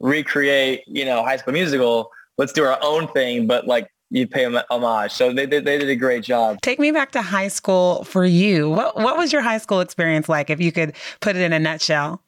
recreate 0.00 0.82
you 0.86 1.04
know 1.04 1.24
High 1.24 1.36
School 1.36 1.52
Musical. 1.52 2.10
Let's 2.36 2.52
do 2.52 2.64
our 2.64 2.78
own 2.82 3.08
thing, 3.08 3.46
but 3.46 3.66
like 3.66 3.88
you 4.10 4.26
pay 4.26 4.44
them 4.44 4.60
homage. 4.70 5.12
So 5.12 5.32
they, 5.32 5.46
they, 5.46 5.60
they 5.60 5.78
did 5.78 5.88
a 5.88 5.96
great 5.96 6.24
job. 6.24 6.58
Take 6.62 6.78
me 6.78 6.90
back 6.92 7.12
to 7.12 7.22
high 7.22 7.48
school 7.48 8.04
for 8.04 8.24
you. 8.24 8.70
What 8.70 8.96
what 8.96 9.16
was 9.16 9.32
your 9.32 9.42
high 9.42 9.58
school 9.58 9.80
experience 9.80 10.28
like? 10.28 10.50
If 10.50 10.60
you 10.60 10.72
could 10.72 10.94
put 11.20 11.36
it 11.36 11.42
in 11.42 11.52
a 11.52 11.58
nutshell 11.58 12.23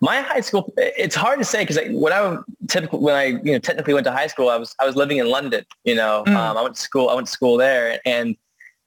my 0.00 0.20
high 0.22 0.40
school 0.40 0.72
it's 0.76 1.14
hard 1.14 1.38
to 1.38 1.44
say 1.44 1.64
because 1.64 1.78
when 1.90 2.12
i 2.12 2.36
typically 2.68 2.98
when 2.98 3.14
i 3.14 3.24
you 3.24 3.52
know 3.52 3.58
technically 3.58 3.94
went 3.94 4.04
to 4.04 4.12
high 4.12 4.26
school 4.26 4.48
i 4.48 4.56
was 4.56 4.74
i 4.80 4.86
was 4.86 4.96
living 4.96 5.18
in 5.18 5.28
london 5.28 5.64
you 5.84 5.94
know 5.94 6.24
mm. 6.26 6.34
um, 6.34 6.56
i 6.56 6.62
went 6.62 6.74
to 6.74 6.80
school 6.80 7.08
i 7.08 7.14
went 7.14 7.26
to 7.26 7.32
school 7.32 7.56
there 7.56 8.00
and 8.04 8.36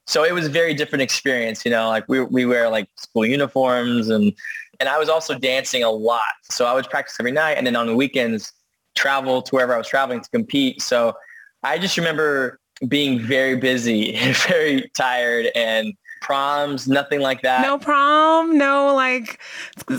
so 0.05 0.24
it 0.24 0.34
was 0.34 0.48
a 0.48 0.50
very 0.50 0.74
different 0.74 1.01
experience 1.01 1.63
you 1.63 1.72
know 1.72 1.88
like 1.88 2.08
we, 2.08 2.22
we 2.22 2.46
wear 2.46 2.70
like 2.70 2.89
school 2.96 3.25
uniforms 3.25 4.10
and 4.10 4.34
and 4.79 4.89
i 4.89 4.98
was 4.98 5.10
also 5.10 5.38
dancing 5.38 5.84
a 5.84 5.89
lot 5.89 6.22
so 6.50 6.65
i 6.65 6.74
would 6.74 6.89
practice 6.89 7.15
every 7.20 7.32
night 7.32 7.53
and 7.53 7.67
then 7.67 7.75
on 7.75 7.88
the 7.88 7.96
weekends 7.96 8.51
travel 8.96 9.41
to 9.41 9.55
wherever 9.55 9.74
i 9.74 9.77
was 9.77 9.88
traveling 9.88 10.20
to 10.20 10.29
compete 10.32 10.82
so 10.82 11.13
i 11.63 11.77
just 11.77 11.96
remember 11.96 12.60
being 12.88 13.20
very 13.20 13.55
busy 13.55 14.17
very 14.48 14.89
tired 14.96 15.48
and 15.55 15.93
proms, 16.24 16.88
nothing 16.88 17.20
like 17.20 17.44
that. 17.44 17.62
No 17.62 17.77
prom, 17.77 18.58
no 18.58 18.96
like 18.96 19.39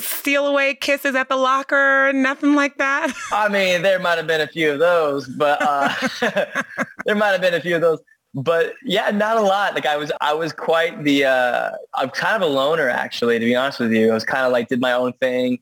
steal 0.01 0.47
away 0.49 0.75
kisses 0.75 1.15
at 1.15 1.29
the 1.29 1.37
locker, 1.37 2.13
nothing 2.13 2.55
like 2.55 2.79
that. 2.79 3.13
I 3.33 3.49
mean, 3.49 3.83
there 3.83 4.01
might 4.01 4.17
have 4.17 4.27
been 4.27 4.41
a 4.41 4.49
few 4.49 4.73
of 4.73 4.81
those, 4.81 5.29
but 5.29 5.59
uh, 5.63 5.95
there 7.07 7.15
might 7.15 7.31
have 7.31 7.41
been 7.41 7.55
a 7.55 7.61
few 7.61 7.77
of 7.77 7.83
those. 7.83 8.01
But 8.35 8.73
yeah, 8.83 9.13
not 9.13 9.37
a 9.37 9.43
lot. 9.43 9.75
Like 9.75 9.87
I 9.87 9.97
was, 9.97 10.11
I 10.21 10.35
was 10.35 10.53
quite 10.53 11.05
the, 11.05 11.27
uh, 11.27 11.71
I'm 11.95 12.11
kind 12.11 12.43
of 12.43 12.43
a 12.43 12.53
loner 12.53 12.89
actually, 12.89 13.39
to 13.39 13.45
be 13.45 13.55
honest 13.55 13.79
with 13.79 13.93
you. 13.93 14.11
I 14.11 14.15
was 14.15 14.25
kind 14.25 14.45
of 14.45 14.51
like 14.51 14.69
did 14.69 14.81
my 14.81 14.93
own 14.93 15.13
thing. 15.15 15.59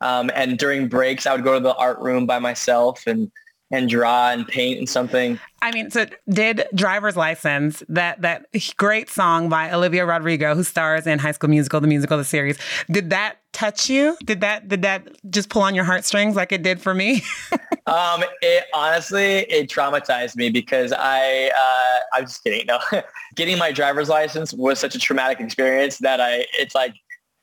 Um, 0.00 0.30
and 0.34 0.58
during 0.58 0.88
breaks, 0.88 1.26
I 1.26 1.34
would 1.34 1.42
go 1.42 1.54
to 1.54 1.60
the 1.60 1.74
art 1.74 1.98
room 1.98 2.26
by 2.26 2.38
myself 2.38 3.06
and 3.06 3.32
and 3.70 3.88
draw 3.88 4.30
and 4.30 4.46
paint 4.46 4.78
and 4.78 4.88
something. 4.88 5.38
I 5.62 5.72
mean, 5.72 5.90
so 5.90 6.06
did 6.28 6.64
Driver's 6.74 7.16
License, 7.16 7.82
that 7.88 8.20
that 8.22 8.46
great 8.76 9.08
song 9.08 9.48
by 9.48 9.72
Olivia 9.72 10.04
Rodrigo, 10.04 10.54
who 10.54 10.62
stars 10.62 11.06
in 11.06 11.18
High 11.18 11.32
School 11.32 11.50
Musical, 11.50 11.80
the 11.80 11.86
musical, 11.86 12.18
the 12.18 12.24
series, 12.24 12.58
did 12.90 13.10
that 13.10 13.38
touch 13.52 13.88
you? 13.88 14.16
Did 14.24 14.42
that 14.42 14.68
did 14.68 14.82
that 14.82 15.08
just 15.30 15.48
pull 15.48 15.62
on 15.62 15.74
your 15.74 15.84
heartstrings 15.84 16.36
like 16.36 16.52
it 16.52 16.62
did 16.62 16.80
for 16.80 16.94
me? 16.94 17.22
um, 17.86 18.22
it 18.42 18.64
honestly 18.74 19.40
it 19.50 19.68
traumatized 19.70 20.36
me 20.36 20.50
because 20.50 20.92
I 20.92 21.50
uh, 21.56 22.00
I'm 22.12 22.24
just 22.24 22.44
kidding. 22.44 22.66
No, 22.66 22.78
getting 23.34 23.58
my 23.58 23.72
driver's 23.72 24.08
license 24.08 24.52
was 24.52 24.78
such 24.78 24.94
a 24.94 24.98
traumatic 24.98 25.40
experience 25.40 25.98
that 25.98 26.20
I 26.20 26.46
it's 26.58 26.74
like 26.74 26.94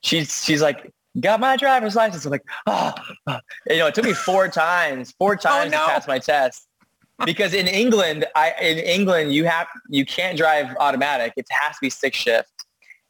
she's 0.04 0.43
she's 0.43 0.62
like 0.62 0.93
got 1.19 1.39
my 1.39 1.58
driver's 1.58 1.95
license. 1.95 2.26
I'm 2.26 2.32
like, 2.32 2.45
oh, 2.67 2.93
you 3.67 3.78
know, 3.78 3.88
it 3.88 3.95
took 3.95 4.06
me 4.06 4.13
four 4.13 4.47
times, 4.50 5.13
four 5.17 5.34
oh, 5.34 5.38
times 5.38 5.74
oh, 5.74 5.78
no. 5.78 5.86
to 5.86 5.91
pass 5.91 6.08
my 6.08 6.19
test. 6.19 6.67
Because 7.26 7.54
in 7.54 7.67
England, 7.67 8.26
I 8.36 8.54
in 8.60 8.80
England 8.80 9.32
you 9.32 9.45
have 9.45 9.67
you 9.89 10.06
can't 10.06 10.38
drive 10.38 10.76
automatic. 10.80 11.34
It 11.38 11.45
has 11.52 11.76
to 11.76 11.82
be 11.82 11.89
stick 11.91 12.15
shift, 12.15 12.50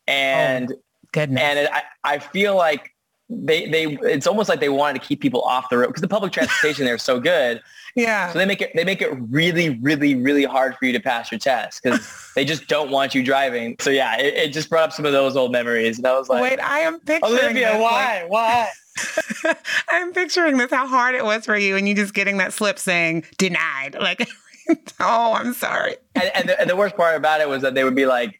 and 0.05 0.73
oh, 0.73 0.75
goodness. 1.13 1.41
and 1.41 1.59
it, 1.59 1.69
I 1.71 1.83
I 2.03 2.19
feel 2.19 2.57
like 2.57 2.93
they 3.29 3.69
they 3.69 3.85
it's 4.01 4.27
almost 4.27 4.49
like 4.49 4.59
they 4.59 4.67
wanted 4.67 5.01
to 5.01 5.07
keep 5.07 5.21
people 5.21 5.41
off 5.43 5.69
the 5.69 5.77
road 5.77 5.87
because 5.87 6.01
the 6.01 6.09
public 6.09 6.33
transportation 6.33 6.83
there 6.83 6.95
is 6.95 7.03
so 7.03 7.21
good. 7.21 7.61
Yeah. 7.95 8.31
So 8.31 8.39
they 8.39 8.45
make 8.45 8.61
it 8.61 8.71
they 8.75 8.83
make 8.83 9.01
it 9.01 9.11
really 9.29 9.79
really 9.81 10.15
really 10.15 10.43
hard 10.43 10.75
for 10.77 10.85
you 10.85 10.93
to 10.93 10.99
pass 10.99 11.31
your 11.31 11.39
test 11.39 11.81
because 11.83 12.31
they 12.35 12.45
just 12.45 12.67
don't 12.67 12.91
want 12.91 13.13
you 13.15 13.23
driving. 13.23 13.75
So 13.79 13.89
yeah, 13.89 14.19
it, 14.19 14.33
it, 14.35 14.53
just 14.53 14.69
brought 14.69 14.83
up 14.83 14.93
some 14.93 15.05
of 15.05 15.11
those 15.11 15.35
old 15.35 15.51
memories, 15.51 15.97
and 15.97 16.07
I 16.07 16.17
was 16.17 16.29
like, 16.29 16.41
wait, 16.41 16.59
I 16.59 16.79
am 16.79 16.99
picturing 16.99 17.33
Olivia, 17.33 17.73
this, 17.73 17.81
why, 17.81 18.21
like, 18.21 18.31
why? 18.31 19.55
I'm 19.89 20.13
picturing 20.13 20.57
this 20.57 20.71
how 20.71 20.87
hard 20.87 21.15
it 21.15 21.23
was 21.23 21.45
for 21.45 21.57
you, 21.57 21.75
and 21.75 21.87
you 21.87 21.95
just 21.95 22.13
getting 22.13 22.37
that 22.37 22.53
slip 22.53 22.79
saying 22.79 23.25
denied, 23.37 23.95
like. 23.99 24.27
oh, 24.99 25.33
I'm 25.33 25.53
sorry. 25.53 25.95
And, 26.15 26.31
and, 26.35 26.49
the, 26.49 26.61
and 26.61 26.69
the 26.69 26.75
worst 26.75 26.95
part 26.95 27.15
about 27.17 27.41
it 27.41 27.49
was 27.49 27.61
that 27.63 27.73
they 27.73 27.83
would 27.83 27.95
be 27.95 28.05
like, 28.05 28.39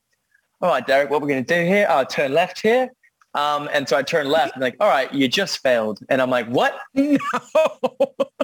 all 0.62 0.70
right, 0.70 0.86
Derek, 0.86 1.10
what 1.10 1.22
we're 1.22 1.28
going 1.28 1.44
to 1.44 1.56
do 1.56 1.66
here? 1.66 1.88
I'll 1.90 2.06
turn 2.06 2.34
left 2.34 2.62
here. 2.62 2.92
Um, 3.34 3.70
and 3.72 3.88
so 3.88 3.98
I 3.98 4.04
turned 4.04 4.30
left 4.30 4.56
and 4.56 4.62
like, 4.62 4.76
all 4.80 4.90
right, 4.90 5.12
you 5.14 5.28
just 5.28 5.60
failed. 5.60 6.00
And 6.10 6.22
I'm 6.22 6.30
like, 6.30 6.48
what? 6.48 6.78
No. 6.96 7.08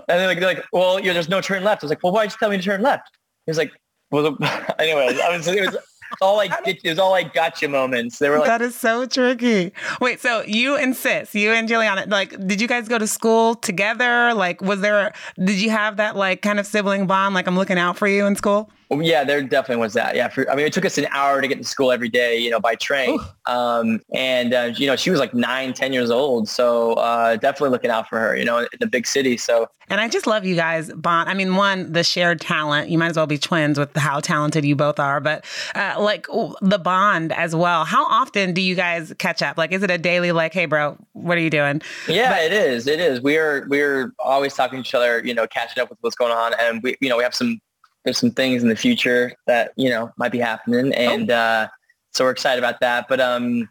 and 0.09 0.19
they're 0.19 0.27
like, 0.27 0.39
they're 0.39 0.53
like, 0.55 0.65
well, 0.71 0.99
yeah, 0.99 1.13
there's 1.13 1.27
no 1.29 1.41
turn 1.41 1.63
left. 1.63 1.83
I 1.83 1.85
was 1.85 1.91
like, 1.91 2.03
well, 2.03 2.13
why 2.13 2.23
did 2.25 2.33
you 2.33 2.37
tell 2.39 2.49
me 2.49 2.57
to 2.57 2.63
turn 2.63 2.81
left? 2.81 3.09
He 3.45 3.49
was 3.49 3.57
like, 3.57 3.71
well, 4.11 4.37
anyway, 4.79 5.19
I 5.21 5.35
was, 5.35 5.47
it 5.47 5.65
was 5.65 5.77
all 6.21 6.37
like, 6.37 6.51
it 6.65 6.81
was 6.85 6.99
all 6.99 7.11
like 7.11 7.33
gotcha 7.33 7.67
moments. 7.67 8.19
They 8.19 8.29
were 8.29 8.39
like, 8.39 8.47
that 8.47 8.61
is 8.61 8.75
so 8.75 9.05
tricky. 9.05 9.73
Wait, 9.99 10.21
so 10.21 10.43
you 10.43 10.77
and 10.77 10.95
sis, 10.95 11.35
you 11.35 11.51
and 11.51 11.67
Juliana, 11.67 12.05
like, 12.07 12.29
did 12.47 12.61
you 12.61 12.67
guys 12.67 12.87
go 12.87 12.97
to 12.97 13.07
school 13.07 13.55
together? 13.55 14.33
Like, 14.33 14.61
was 14.61 14.79
there, 14.79 15.13
did 15.37 15.61
you 15.61 15.69
have 15.69 15.97
that 15.97 16.15
like 16.15 16.41
kind 16.41 16.59
of 16.59 16.65
sibling 16.65 17.07
bond? 17.07 17.35
Like, 17.35 17.47
I'm 17.47 17.57
looking 17.57 17.77
out 17.77 17.97
for 17.97 18.07
you 18.07 18.25
in 18.25 18.35
school? 18.37 18.69
Well, 18.89 19.01
yeah, 19.01 19.23
there 19.23 19.41
definitely 19.41 19.81
was 19.81 19.93
that. 19.93 20.15
Yeah, 20.15 20.29
for, 20.29 20.49
I 20.49 20.55
mean, 20.55 20.65
it 20.65 20.71
took 20.71 20.85
us 20.85 20.97
an 20.97 21.07
hour 21.11 21.41
to 21.41 21.47
get 21.47 21.57
to 21.57 21.63
school 21.63 21.91
every 21.91 22.07
day, 22.07 22.37
you 22.37 22.49
know, 22.49 22.59
by 22.59 22.75
train. 22.75 23.19
Um, 23.45 24.01
and 24.13 24.53
uh, 24.53 24.71
you 24.75 24.87
know, 24.87 24.95
she 24.95 25.09
was 25.09 25.19
like 25.19 25.33
nine, 25.33 25.73
ten 25.73 25.91
years 25.91 26.09
old, 26.09 26.47
so 26.47 26.93
uh, 26.93 27.35
definitely 27.35 27.69
looking 27.69 27.91
out 27.91 28.07
for 28.07 28.19
her, 28.19 28.35
you 28.35 28.45
know, 28.45 28.59
in 28.59 28.67
the 28.79 28.87
big 28.87 29.05
city. 29.05 29.35
So, 29.37 29.67
and 29.89 29.99
I 29.99 30.07
just 30.07 30.27
love 30.27 30.45
you 30.45 30.55
guys, 30.55 30.91
bond. 30.93 31.29
I 31.29 31.33
mean, 31.33 31.55
one, 31.55 31.91
the 31.91 32.03
shared 32.03 32.41
talent. 32.41 32.89
You 32.89 32.97
might 32.97 33.09
as 33.09 33.17
well 33.17 33.27
be 33.27 33.37
twins 33.37 33.77
with 33.77 33.95
how 33.95 34.19
talented 34.19 34.63
you 34.63 34.75
both 34.75 34.99
are, 34.99 35.19
but 35.19 35.45
uh, 35.75 35.95
like 35.99 36.27
the 36.61 36.79
bond 36.79 37.33
as 37.33 37.55
well. 37.55 37.83
How 37.83 38.05
often 38.05 38.53
do 38.53 38.61
you 38.61 38.75
guys 38.75 39.13
catch 39.17 39.41
up? 39.41 39.57
Like, 39.57 39.71
is 39.71 39.83
it 39.83 39.91
a 39.91 39.97
daily? 39.97 40.31
Like, 40.31 40.53
hey, 40.53 40.65
bro, 40.65 40.97
what 41.13 41.37
are 41.37 41.41
you 41.41 41.49
doing? 41.49 41.81
Yeah, 42.07 42.31
but, 42.31 42.43
it 42.43 42.53
is. 42.53 42.87
It 42.87 42.99
is. 42.99 43.21
We 43.21 43.37
are 43.37 43.65
we're 43.67 44.13
always 44.19 44.53
talking 44.53 44.77
to 44.77 44.87
each 44.87 44.95
other, 44.95 45.21
you 45.25 45.33
know, 45.33 45.47
catching 45.47 45.81
up 45.81 45.89
with 45.89 45.99
what's 46.01 46.15
going 46.15 46.31
on, 46.31 46.53
and 46.59 46.81
we, 46.83 46.95
you 47.01 47.09
know, 47.09 47.17
we 47.17 47.23
have 47.23 47.35
some 47.35 47.59
there's 48.07 48.17
some 48.17 48.31
things 48.31 48.63
in 48.63 48.69
the 48.69 48.75
future 48.75 49.33
that 49.47 49.73
you 49.75 49.89
know 49.89 50.11
might 50.17 50.31
be 50.31 50.39
happening, 50.39 50.93
oh. 50.95 50.97
and 50.97 51.29
oh. 51.29 51.35
uh, 51.35 51.67
so 52.11 52.23
we're 52.23 52.31
excited 52.31 52.57
about 52.57 52.79
that. 52.79 53.07
But 53.09 53.19
um, 53.19 53.69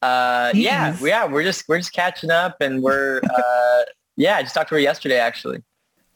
uh, 0.00 0.50
yeah, 0.54 0.96
yeah, 1.00 1.26
we're 1.26 1.42
just 1.42 1.68
we're 1.68 1.78
just 1.78 1.92
catching 1.92 2.30
up, 2.30 2.56
and 2.60 2.82
we're 2.82 3.20
uh, 3.38 3.82
yeah, 4.16 4.36
I 4.36 4.42
just 4.42 4.54
talked 4.54 4.70
to 4.70 4.76
her 4.76 4.80
yesterday 4.80 5.18
actually. 5.18 5.62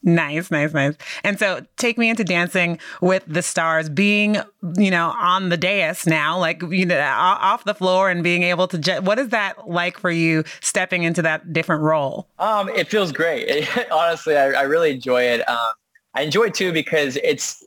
Nice, 0.02 0.50
nice, 0.50 0.72
nice. 0.72 0.94
And 1.24 1.38
so 1.38 1.66
take 1.76 1.98
me 1.98 2.08
into 2.08 2.24
dancing 2.24 2.78
with 3.02 3.22
the 3.26 3.42
stars, 3.42 3.90
being, 3.90 4.38
you 4.78 4.90
know, 4.90 5.14
on 5.18 5.50
the 5.50 5.58
dais 5.58 6.06
now, 6.06 6.38
like, 6.38 6.62
you 6.70 6.86
know, 6.86 6.98
off 6.98 7.64
the 7.64 7.74
floor 7.74 8.08
and 8.08 8.24
being 8.24 8.42
able 8.42 8.66
to, 8.68 8.78
ju- 8.78 9.02
what 9.02 9.18
is 9.18 9.28
that 9.28 9.68
like 9.68 9.98
for 9.98 10.10
you 10.10 10.42
stepping 10.62 11.02
into 11.02 11.20
that 11.20 11.52
different 11.52 11.82
role? 11.82 12.28
Um, 12.38 12.70
it 12.70 12.88
feels 12.88 13.12
great. 13.12 13.46
It, 13.46 13.92
honestly, 13.92 14.38
I, 14.38 14.52
I, 14.52 14.62
really 14.62 14.92
enjoy 14.92 15.24
it. 15.24 15.46
Um, 15.46 15.72
I 16.14 16.22
enjoy 16.22 16.44
it 16.44 16.54
too 16.54 16.72
because 16.72 17.16
it's, 17.22 17.64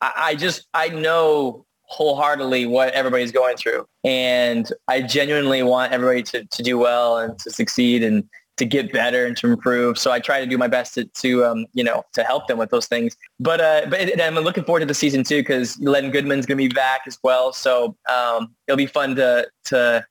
I, 0.00 0.12
I 0.16 0.34
just, 0.34 0.66
I 0.74 0.88
know 0.88 1.66
wholeheartedly 1.82 2.66
what 2.66 2.92
everybody's 2.94 3.32
going 3.32 3.56
through. 3.56 3.86
And 4.04 4.70
I 4.88 5.02
genuinely 5.02 5.62
want 5.62 5.92
everybody 5.92 6.22
to, 6.24 6.44
to 6.44 6.62
do 6.62 6.78
well 6.78 7.18
and 7.18 7.38
to 7.40 7.50
succeed 7.50 8.02
and, 8.02 8.24
to 8.58 8.66
get 8.66 8.92
better 8.92 9.26
and 9.26 9.36
to 9.38 9.50
improve. 9.50 9.98
So 9.98 10.10
I 10.10 10.20
try 10.20 10.40
to 10.40 10.46
do 10.46 10.58
my 10.58 10.68
best 10.68 10.94
to, 10.94 11.04
to 11.04 11.44
um, 11.44 11.66
you 11.72 11.82
know, 11.82 12.04
to 12.12 12.22
help 12.22 12.48
them 12.48 12.58
with 12.58 12.70
those 12.70 12.86
things. 12.86 13.16
But 13.40 13.60
uh, 13.60 13.86
but 13.88 14.20
I'm 14.20 14.34
looking 14.34 14.64
forward 14.64 14.80
to 14.80 14.86
the 14.86 14.94
season 14.94 15.24
too 15.24 15.40
because 15.40 15.80
Len 15.80 16.10
Goodman's 16.10 16.46
going 16.46 16.58
to 16.58 16.68
be 16.68 16.72
back 16.72 17.02
as 17.06 17.18
well. 17.22 17.52
So 17.52 17.96
um, 18.12 18.54
it'll 18.66 18.76
be 18.76 18.86
fun 18.86 19.16
to 19.16 19.48
to 19.64 20.04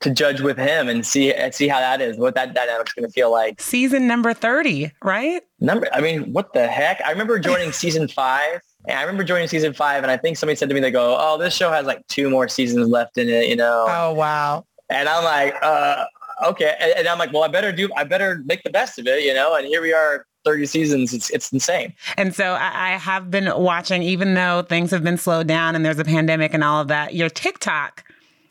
to 0.00 0.10
judge 0.10 0.40
with 0.40 0.58
him 0.58 0.88
and 0.88 1.06
see 1.06 1.32
and 1.32 1.54
see 1.54 1.68
how 1.68 1.80
that 1.80 2.00
is, 2.00 2.16
what 2.16 2.34
that 2.34 2.54
dynamic's 2.54 2.92
going 2.92 3.06
to 3.06 3.12
feel 3.12 3.30
like. 3.30 3.60
Season 3.60 4.06
number 4.06 4.34
thirty, 4.34 4.92
right? 5.02 5.42
Number. 5.60 5.88
I 5.92 6.00
mean, 6.00 6.32
what 6.32 6.52
the 6.52 6.68
heck? 6.68 7.00
I 7.04 7.10
remember 7.10 7.38
joining 7.38 7.72
season 7.72 8.08
five. 8.08 8.60
And 8.86 8.98
I 8.98 9.00
remember 9.00 9.24
joining 9.24 9.48
season 9.48 9.72
five, 9.72 10.02
and 10.02 10.10
I 10.10 10.18
think 10.18 10.36
somebody 10.36 10.56
said 10.56 10.68
to 10.68 10.74
me, 10.74 10.80
"They 10.80 10.90
go, 10.90 11.16
oh, 11.18 11.38
this 11.38 11.54
show 11.54 11.70
has 11.70 11.86
like 11.86 12.06
two 12.08 12.28
more 12.28 12.48
seasons 12.48 12.88
left 12.88 13.16
in 13.16 13.30
it," 13.30 13.48
you 13.48 13.56
know. 13.56 13.86
Oh 13.88 14.12
wow. 14.12 14.66
And 14.90 15.08
I'm 15.08 15.24
like, 15.24 15.54
uh, 15.62 16.04
okay. 16.46 16.76
And, 16.80 16.92
and 16.98 17.08
I'm 17.08 17.18
like, 17.18 17.32
well, 17.32 17.42
I 17.42 17.48
better 17.48 17.72
do, 17.72 17.88
I 17.96 18.04
better 18.04 18.42
make 18.44 18.62
the 18.62 18.70
best 18.70 18.98
of 18.98 19.06
it, 19.06 19.24
you 19.24 19.34
know? 19.34 19.54
And 19.54 19.66
here 19.66 19.82
we 19.82 19.92
are 19.92 20.26
30 20.44 20.66
seasons. 20.66 21.14
It's 21.14 21.30
it's 21.30 21.52
insane. 21.52 21.94
And 22.16 22.34
so 22.34 22.52
I, 22.52 22.92
I, 22.92 22.98
have 22.98 23.30
been 23.30 23.50
watching, 23.56 24.02
even 24.02 24.34
though 24.34 24.62
things 24.62 24.90
have 24.90 25.02
been 25.02 25.16
slowed 25.16 25.46
down 25.46 25.74
and 25.74 25.84
there's 25.84 25.98
a 25.98 26.04
pandemic 26.04 26.52
and 26.52 26.62
all 26.62 26.82
of 26.82 26.88
that, 26.88 27.14
your 27.14 27.30
TikTok 27.30 28.04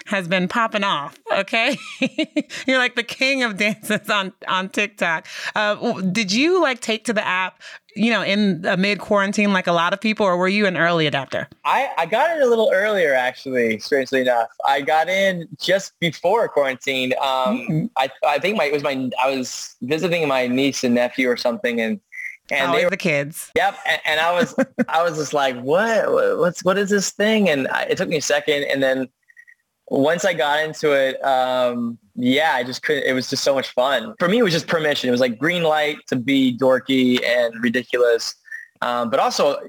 has 0.06 0.28
been 0.28 0.48
popping 0.48 0.84
off. 0.84 1.18
Okay, 1.32 1.78
you're 2.68 2.78
like 2.78 2.96
the 2.96 3.04
king 3.04 3.44
of 3.44 3.58
dances 3.58 4.10
on 4.10 4.34
on 4.48 4.70
TikTok. 4.70 5.28
Uh, 5.56 6.02
did 6.02 6.32
you 6.32 6.62
like 6.62 6.80
take 6.80 7.06
to 7.06 7.14
the 7.14 7.26
app? 7.26 7.62
You 7.96 8.10
know, 8.10 8.24
in 8.24 8.62
mid 8.80 9.00
quarantine, 9.00 9.54
like 9.54 9.68
a 9.68 9.72
lot 9.72 9.94
of 9.94 10.02
people, 10.02 10.26
or 10.26 10.36
were 10.36 10.48
you 10.48 10.66
an 10.66 10.78
early 10.78 11.06
adapter? 11.06 11.48
I, 11.64 11.92
I 11.96 12.06
got 12.08 12.36
in 12.36 12.42
a 12.42 12.48
little 12.48 12.72
earlier, 12.74 13.14
actually. 13.14 13.78
Strangely 13.80 14.22
enough, 14.22 14.50
I 14.68 14.82
got 14.82 15.10
in 15.10 15.48
just 15.62 15.94
before 16.00 16.48
quarantine. 16.50 17.14
Um, 17.22 17.60
mm-hmm. 17.60 17.86
I 17.98 18.10
I 18.26 18.40
think 18.40 18.58
my 18.58 18.66
it 18.66 18.74
was 18.74 18.84
my 18.84 19.10
I 19.24 19.36
was 19.36 19.76
visiting 19.82 20.28
my 20.28 20.48
niece 20.48 20.84
and 20.84 20.96
nephew 20.96 21.30
or 21.30 21.38
something, 21.38 21.80
and 21.80 22.00
and 22.52 22.68
Always 22.68 22.82
they 22.82 22.86
were 22.86 22.90
the 22.90 22.98
kids. 22.98 23.52
Yep. 23.56 23.78
And, 23.88 24.02
and 24.06 24.20
I 24.20 24.32
was, 24.32 24.56
I 24.90 25.02
was 25.02 25.18
just 25.18 25.34
like, 25.34 25.60
what, 25.62 26.38
what's, 26.38 26.64
what 26.64 26.78
is 26.78 26.90
this 26.90 27.12
thing? 27.12 27.50
And 27.50 27.68
I, 27.70 27.84
it 27.84 27.98
took 27.98 28.10
me 28.10 28.18
a 28.18 28.22
second. 28.22 28.64
And 28.64 28.84
then 28.84 29.08
once 29.88 30.26
I 30.26 30.34
got 30.34 30.64
into 30.64 30.92
it, 30.94 31.24
um, 31.26 31.98
yeah, 32.16 32.54
I 32.54 32.64
just 32.64 32.84
couldn't. 32.84 33.04
It 33.04 33.14
was 33.14 33.30
just 33.30 33.44
so 33.44 33.54
much 33.54 33.70
fun. 33.70 34.14
For 34.20 34.28
me, 34.28 34.40
it 34.40 34.44
was 34.44 34.54
just 34.54 34.68
permission. 34.68 35.08
It 35.08 35.12
was 35.12 35.22
like 35.22 35.38
green 35.38 35.64
light 35.64 35.98
to 36.08 36.16
be 36.16 36.58
dorky 36.58 37.24
and 37.26 37.54
ridiculous, 37.62 38.36
um, 38.82 39.10
but 39.10 39.20
also 39.20 39.60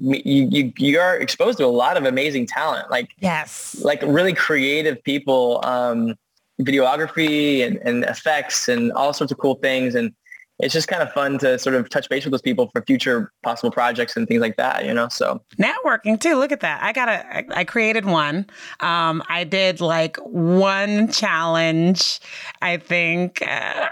you, 0.00 0.48
you 0.50 0.72
you 0.78 1.00
are 1.00 1.16
exposed 1.16 1.58
to 1.58 1.64
a 1.64 1.66
lot 1.66 1.96
of 1.96 2.04
amazing 2.04 2.46
talent. 2.46 2.90
Like 2.90 3.10
yes, 3.18 3.80
like 3.82 4.02
really 4.02 4.34
creative 4.34 5.02
people, 5.02 5.60
um, 5.64 6.14
videography 6.60 7.66
and, 7.66 7.76
and 7.78 8.04
effects 8.04 8.68
and 8.68 8.92
all 8.92 9.12
sorts 9.12 9.32
of 9.32 9.38
cool 9.38 9.56
things. 9.56 9.94
And 9.94 10.12
it's 10.62 10.74
just 10.74 10.88
kind 10.88 11.02
of 11.02 11.12
fun 11.12 11.38
to 11.38 11.58
sort 11.58 11.74
of 11.74 11.88
touch 11.88 12.08
base 12.08 12.24
with 12.24 12.32
those 12.32 12.42
people 12.42 12.68
for 12.72 12.82
future 12.82 13.32
possible 13.42 13.70
projects 13.70 14.16
and 14.16 14.28
things 14.28 14.40
like 14.40 14.56
that, 14.56 14.84
you 14.84 14.92
know? 14.92 15.08
So 15.08 15.42
networking 15.58 16.20
too. 16.20 16.36
Look 16.36 16.52
at 16.52 16.60
that. 16.60 16.82
I 16.82 16.92
got 16.92 17.08
a, 17.08 17.36
I, 17.36 17.44
I 17.60 17.64
created 17.64 18.04
one. 18.04 18.46
Um, 18.80 19.22
I 19.28 19.44
did 19.44 19.80
like 19.80 20.16
one 20.18 21.10
challenge. 21.10 22.20
I 22.62 22.76
think 22.76 23.42
uh, 23.42 23.88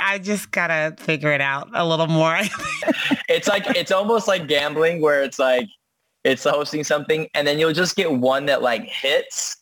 I 0.00 0.18
just 0.22 0.50
got 0.50 0.66
to 0.68 0.94
figure 1.02 1.32
it 1.32 1.40
out 1.40 1.68
a 1.74 1.86
little 1.86 2.08
more. 2.08 2.38
it's 3.28 3.48
like, 3.48 3.64
it's 3.76 3.92
almost 3.92 4.28
like 4.28 4.48
gambling 4.48 5.00
where 5.00 5.22
it's 5.22 5.38
like, 5.38 5.68
it's 6.24 6.44
hosting 6.44 6.84
something 6.84 7.28
and 7.34 7.46
then 7.46 7.58
you'll 7.58 7.72
just 7.72 7.96
get 7.96 8.12
one 8.12 8.46
that 8.46 8.62
like 8.62 8.84
hits 8.84 9.56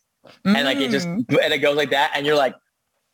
and 0.44 0.64
like 0.64 0.79
it 0.79 0.90
just, 0.90 1.07
mm. 1.07 1.25
and 1.42 1.55
it 1.55 1.59
goes 1.59 1.77
like 1.77 1.90
that. 1.90 2.11
And 2.14 2.27
you're 2.27 2.37
like, 2.37 2.55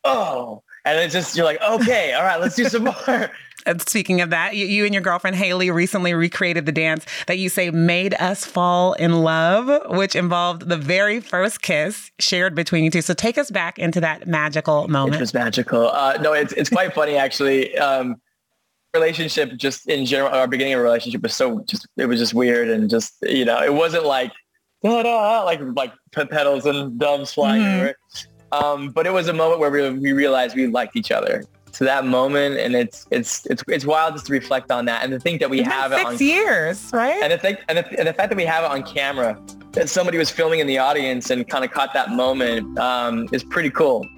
oh, 0.04 0.62
and 0.86 0.98
it's 1.00 1.12
just, 1.12 1.36
you're 1.36 1.44
like, 1.44 1.60
okay, 1.60 2.12
all 2.14 2.22
right, 2.22 2.40
let's 2.40 2.56
do 2.56 2.64
some 2.64 2.84
more. 2.84 3.30
And 3.64 3.82
speaking 3.88 4.20
of 4.20 4.30
that, 4.30 4.54
you, 4.54 4.64
you, 4.64 4.84
and 4.84 4.94
your 4.94 5.02
girlfriend 5.02 5.34
Hayley 5.34 5.72
recently 5.72 6.14
recreated 6.14 6.66
the 6.66 6.72
dance 6.72 7.04
that 7.26 7.38
you 7.38 7.48
say 7.48 7.70
made 7.70 8.14
us 8.14 8.44
fall 8.44 8.92
in 8.92 9.22
love, 9.22 9.90
which 9.90 10.14
involved 10.14 10.68
the 10.68 10.76
very 10.76 11.18
first 11.18 11.62
kiss 11.62 12.12
shared 12.20 12.54
between 12.54 12.84
you 12.84 12.92
two. 12.92 13.02
So 13.02 13.12
take 13.12 13.36
us 13.36 13.50
back 13.50 13.76
into 13.80 14.00
that 14.00 14.28
magical 14.28 14.86
moment. 14.86 15.16
It 15.16 15.20
was 15.20 15.34
magical. 15.34 15.88
Uh, 15.88 16.16
no, 16.20 16.32
it's 16.32 16.52
it's 16.52 16.70
quite 16.70 16.94
funny 16.94 17.16
actually. 17.16 17.76
Um, 17.76 18.20
relationship 18.94 19.56
just 19.56 19.88
in 19.88 20.06
general, 20.06 20.32
our 20.32 20.46
beginning 20.46 20.74
of 20.74 20.80
a 20.80 20.82
relationship 20.84 21.22
was 21.22 21.34
so 21.34 21.64
just 21.68 21.88
it 21.96 22.06
was 22.06 22.20
just 22.20 22.34
weird 22.34 22.68
and 22.68 22.88
just 22.88 23.14
you 23.22 23.44
know 23.44 23.60
it 23.62 23.74
wasn't 23.74 24.04
like 24.04 24.32
da, 24.84 25.02
da, 25.02 25.42
like 25.42 25.60
like 25.74 25.92
petals 26.12 26.66
and 26.66 26.98
doves 27.00 27.32
flying. 27.32 27.62
Mm-hmm. 27.62 28.35
Um, 28.56 28.90
but 28.90 29.06
it 29.06 29.12
was 29.12 29.28
a 29.28 29.32
moment 29.32 29.60
where 29.60 29.70
we, 29.70 29.90
we 29.90 30.12
realized 30.12 30.56
we 30.56 30.66
liked 30.66 30.96
each 30.96 31.10
other. 31.10 31.44
To 31.72 31.84
that 31.84 32.06
moment 32.06 32.56
and 32.56 32.74
it's 32.74 33.06
it's 33.10 33.44
it's 33.44 33.62
it's 33.68 33.84
wild 33.84 34.14
just 34.14 34.24
to 34.28 34.32
reflect 34.32 34.70
on 34.70 34.86
that 34.86 35.02
and 35.04 35.12
to 35.12 35.20
think 35.20 35.40
that 35.40 35.50
we 35.50 35.60
it's 35.60 35.68
have 35.68 35.92
it 35.92 35.98
six 35.98 36.08
on 36.08 36.18
years 36.26 36.90
right? 36.90 37.22
And 37.22 37.30
the, 37.30 37.36
thing, 37.36 37.58
and, 37.68 37.76
the, 37.76 37.98
and 37.98 38.08
the 38.08 38.14
fact 38.14 38.30
that 38.30 38.36
we 38.36 38.46
have 38.46 38.64
it 38.64 38.70
on 38.70 38.82
camera 38.82 39.38
that 39.72 39.90
somebody 39.90 40.16
was 40.16 40.30
filming 40.30 40.60
in 40.60 40.66
the 40.66 40.78
audience 40.78 41.28
and 41.28 41.46
kind 41.46 41.66
of 41.66 41.70
caught 41.70 41.92
that 41.92 42.12
moment 42.12 42.78
um, 42.78 43.28
is 43.30 43.44
pretty 43.44 43.68
cool. 43.68 44.08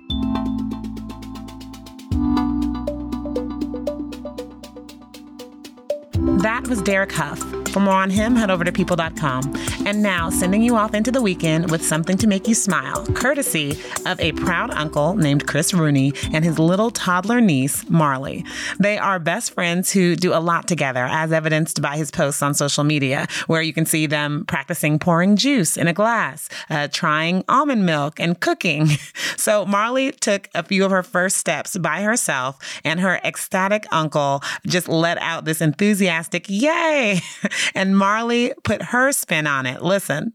That 6.42 6.64
was 6.68 6.80
derek 6.82 7.10
hough 7.10 7.57
for 7.68 7.80
more 7.80 7.94
on 7.94 8.10
him, 8.10 8.36
head 8.36 8.50
over 8.50 8.64
to 8.64 8.72
people.com. 8.72 9.54
And 9.86 10.02
now, 10.02 10.30
sending 10.30 10.62
you 10.62 10.76
off 10.76 10.94
into 10.94 11.10
the 11.10 11.22
weekend 11.22 11.70
with 11.70 11.84
something 11.84 12.16
to 12.18 12.26
make 12.26 12.48
you 12.48 12.54
smile, 12.54 13.06
courtesy 13.14 13.78
of 14.06 14.18
a 14.20 14.32
proud 14.32 14.70
uncle 14.70 15.14
named 15.14 15.46
Chris 15.46 15.72
Rooney 15.72 16.12
and 16.32 16.44
his 16.44 16.58
little 16.58 16.90
toddler 16.90 17.40
niece, 17.40 17.88
Marley. 17.88 18.44
They 18.78 18.98
are 18.98 19.18
best 19.18 19.52
friends 19.52 19.92
who 19.92 20.16
do 20.16 20.32
a 20.32 20.40
lot 20.40 20.68
together, 20.68 21.04
as 21.04 21.32
evidenced 21.32 21.80
by 21.82 21.96
his 21.96 22.10
posts 22.10 22.42
on 22.42 22.54
social 22.54 22.84
media, 22.84 23.26
where 23.46 23.62
you 23.62 23.72
can 23.72 23.86
see 23.86 24.06
them 24.06 24.44
practicing 24.46 24.98
pouring 24.98 25.36
juice 25.36 25.76
in 25.76 25.88
a 25.88 25.92
glass, 25.92 26.48
uh, 26.70 26.88
trying 26.90 27.44
almond 27.48 27.86
milk, 27.86 28.20
and 28.20 28.40
cooking. 28.40 28.88
So 29.36 29.64
Marley 29.64 30.12
took 30.12 30.48
a 30.54 30.62
few 30.62 30.84
of 30.84 30.90
her 30.90 31.02
first 31.02 31.36
steps 31.36 31.76
by 31.78 32.02
herself, 32.02 32.58
and 32.84 32.98
her 33.00 33.20
ecstatic 33.24 33.86
uncle 33.92 34.42
just 34.66 34.88
let 34.88 35.16
out 35.18 35.44
this 35.44 35.60
enthusiastic 35.60 36.46
yay 36.48 37.20
and 37.74 37.96
Marley 37.96 38.52
put 38.64 38.82
her 38.82 39.12
spin 39.12 39.46
on 39.46 39.66
it. 39.66 39.82
Listen. 39.82 40.32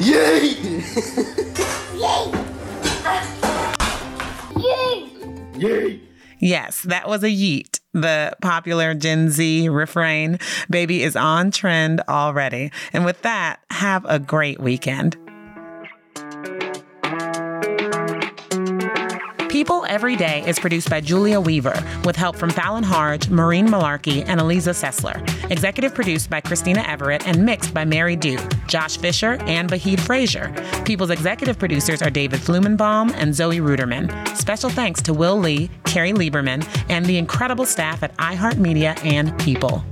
Yay! 0.00 0.54
Yay! 1.94 2.32
Yay! 4.56 5.10
Yay! 5.56 6.00
Yes, 6.40 6.82
that 6.82 7.08
was 7.08 7.22
a 7.22 7.28
yeet. 7.28 7.80
The 7.92 8.36
popular 8.42 8.92
Gen 8.94 9.30
Z 9.30 9.68
refrain, 9.68 10.38
baby 10.68 11.02
is 11.02 11.16
on 11.16 11.50
trend 11.50 12.02
already. 12.08 12.72
And 12.92 13.04
with 13.04 13.22
that, 13.22 13.60
have 13.70 14.04
a 14.06 14.18
great 14.18 14.60
weekend. 14.60 15.16
People 19.64 19.86
Every 19.88 20.14
Day 20.14 20.44
is 20.46 20.58
produced 20.58 20.90
by 20.90 21.00
Julia 21.00 21.40
Weaver 21.40 21.82
with 22.04 22.16
help 22.16 22.36
from 22.36 22.50
Fallon 22.50 22.84
Harge, 22.84 23.30
Maureen 23.30 23.66
Malarkey, 23.66 24.22
and 24.28 24.38
Eliza 24.38 24.72
Sessler. 24.72 25.22
Executive 25.50 25.94
produced 25.94 26.28
by 26.28 26.42
Christina 26.42 26.82
Everett 26.86 27.26
and 27.26 27.46
mixed 27.46 27.72
by 27.72 27.82
Mary 27.82 28.14
Dew, 28.14 28.36
Josh 28.66 28.98
Fisher, 28.98 29.38
and 29.46 29.70
Vahid 29.70 30.00
Frazier. 30.00 30.52
People's 30.84 31.08
executive 31.08 31.58
producers 31.58 32.02
are 32.02 32.10
David 32.10 32.40
Flumenbaum 32.40 33.10
and 33.14 33.34
Zoe 33.34 33.60
Ruderman. 33.60 34.36
Special 34.36 34.68
thanks 34.68 35.00
to 35.00 35.14
Will 35.14 35.38
Lee, 35.38 35.70
Carrie 35.84 36.12
Lieberman, 36.12 36.62
and 36.90 37.06
the 37.06 37.16
incredible 37.16 37.64
staff 37.64 38.02
at 38.02 38.14
iHeartMedia 38.18 39.02
and 39.02 39.38
People. 39.38 39.82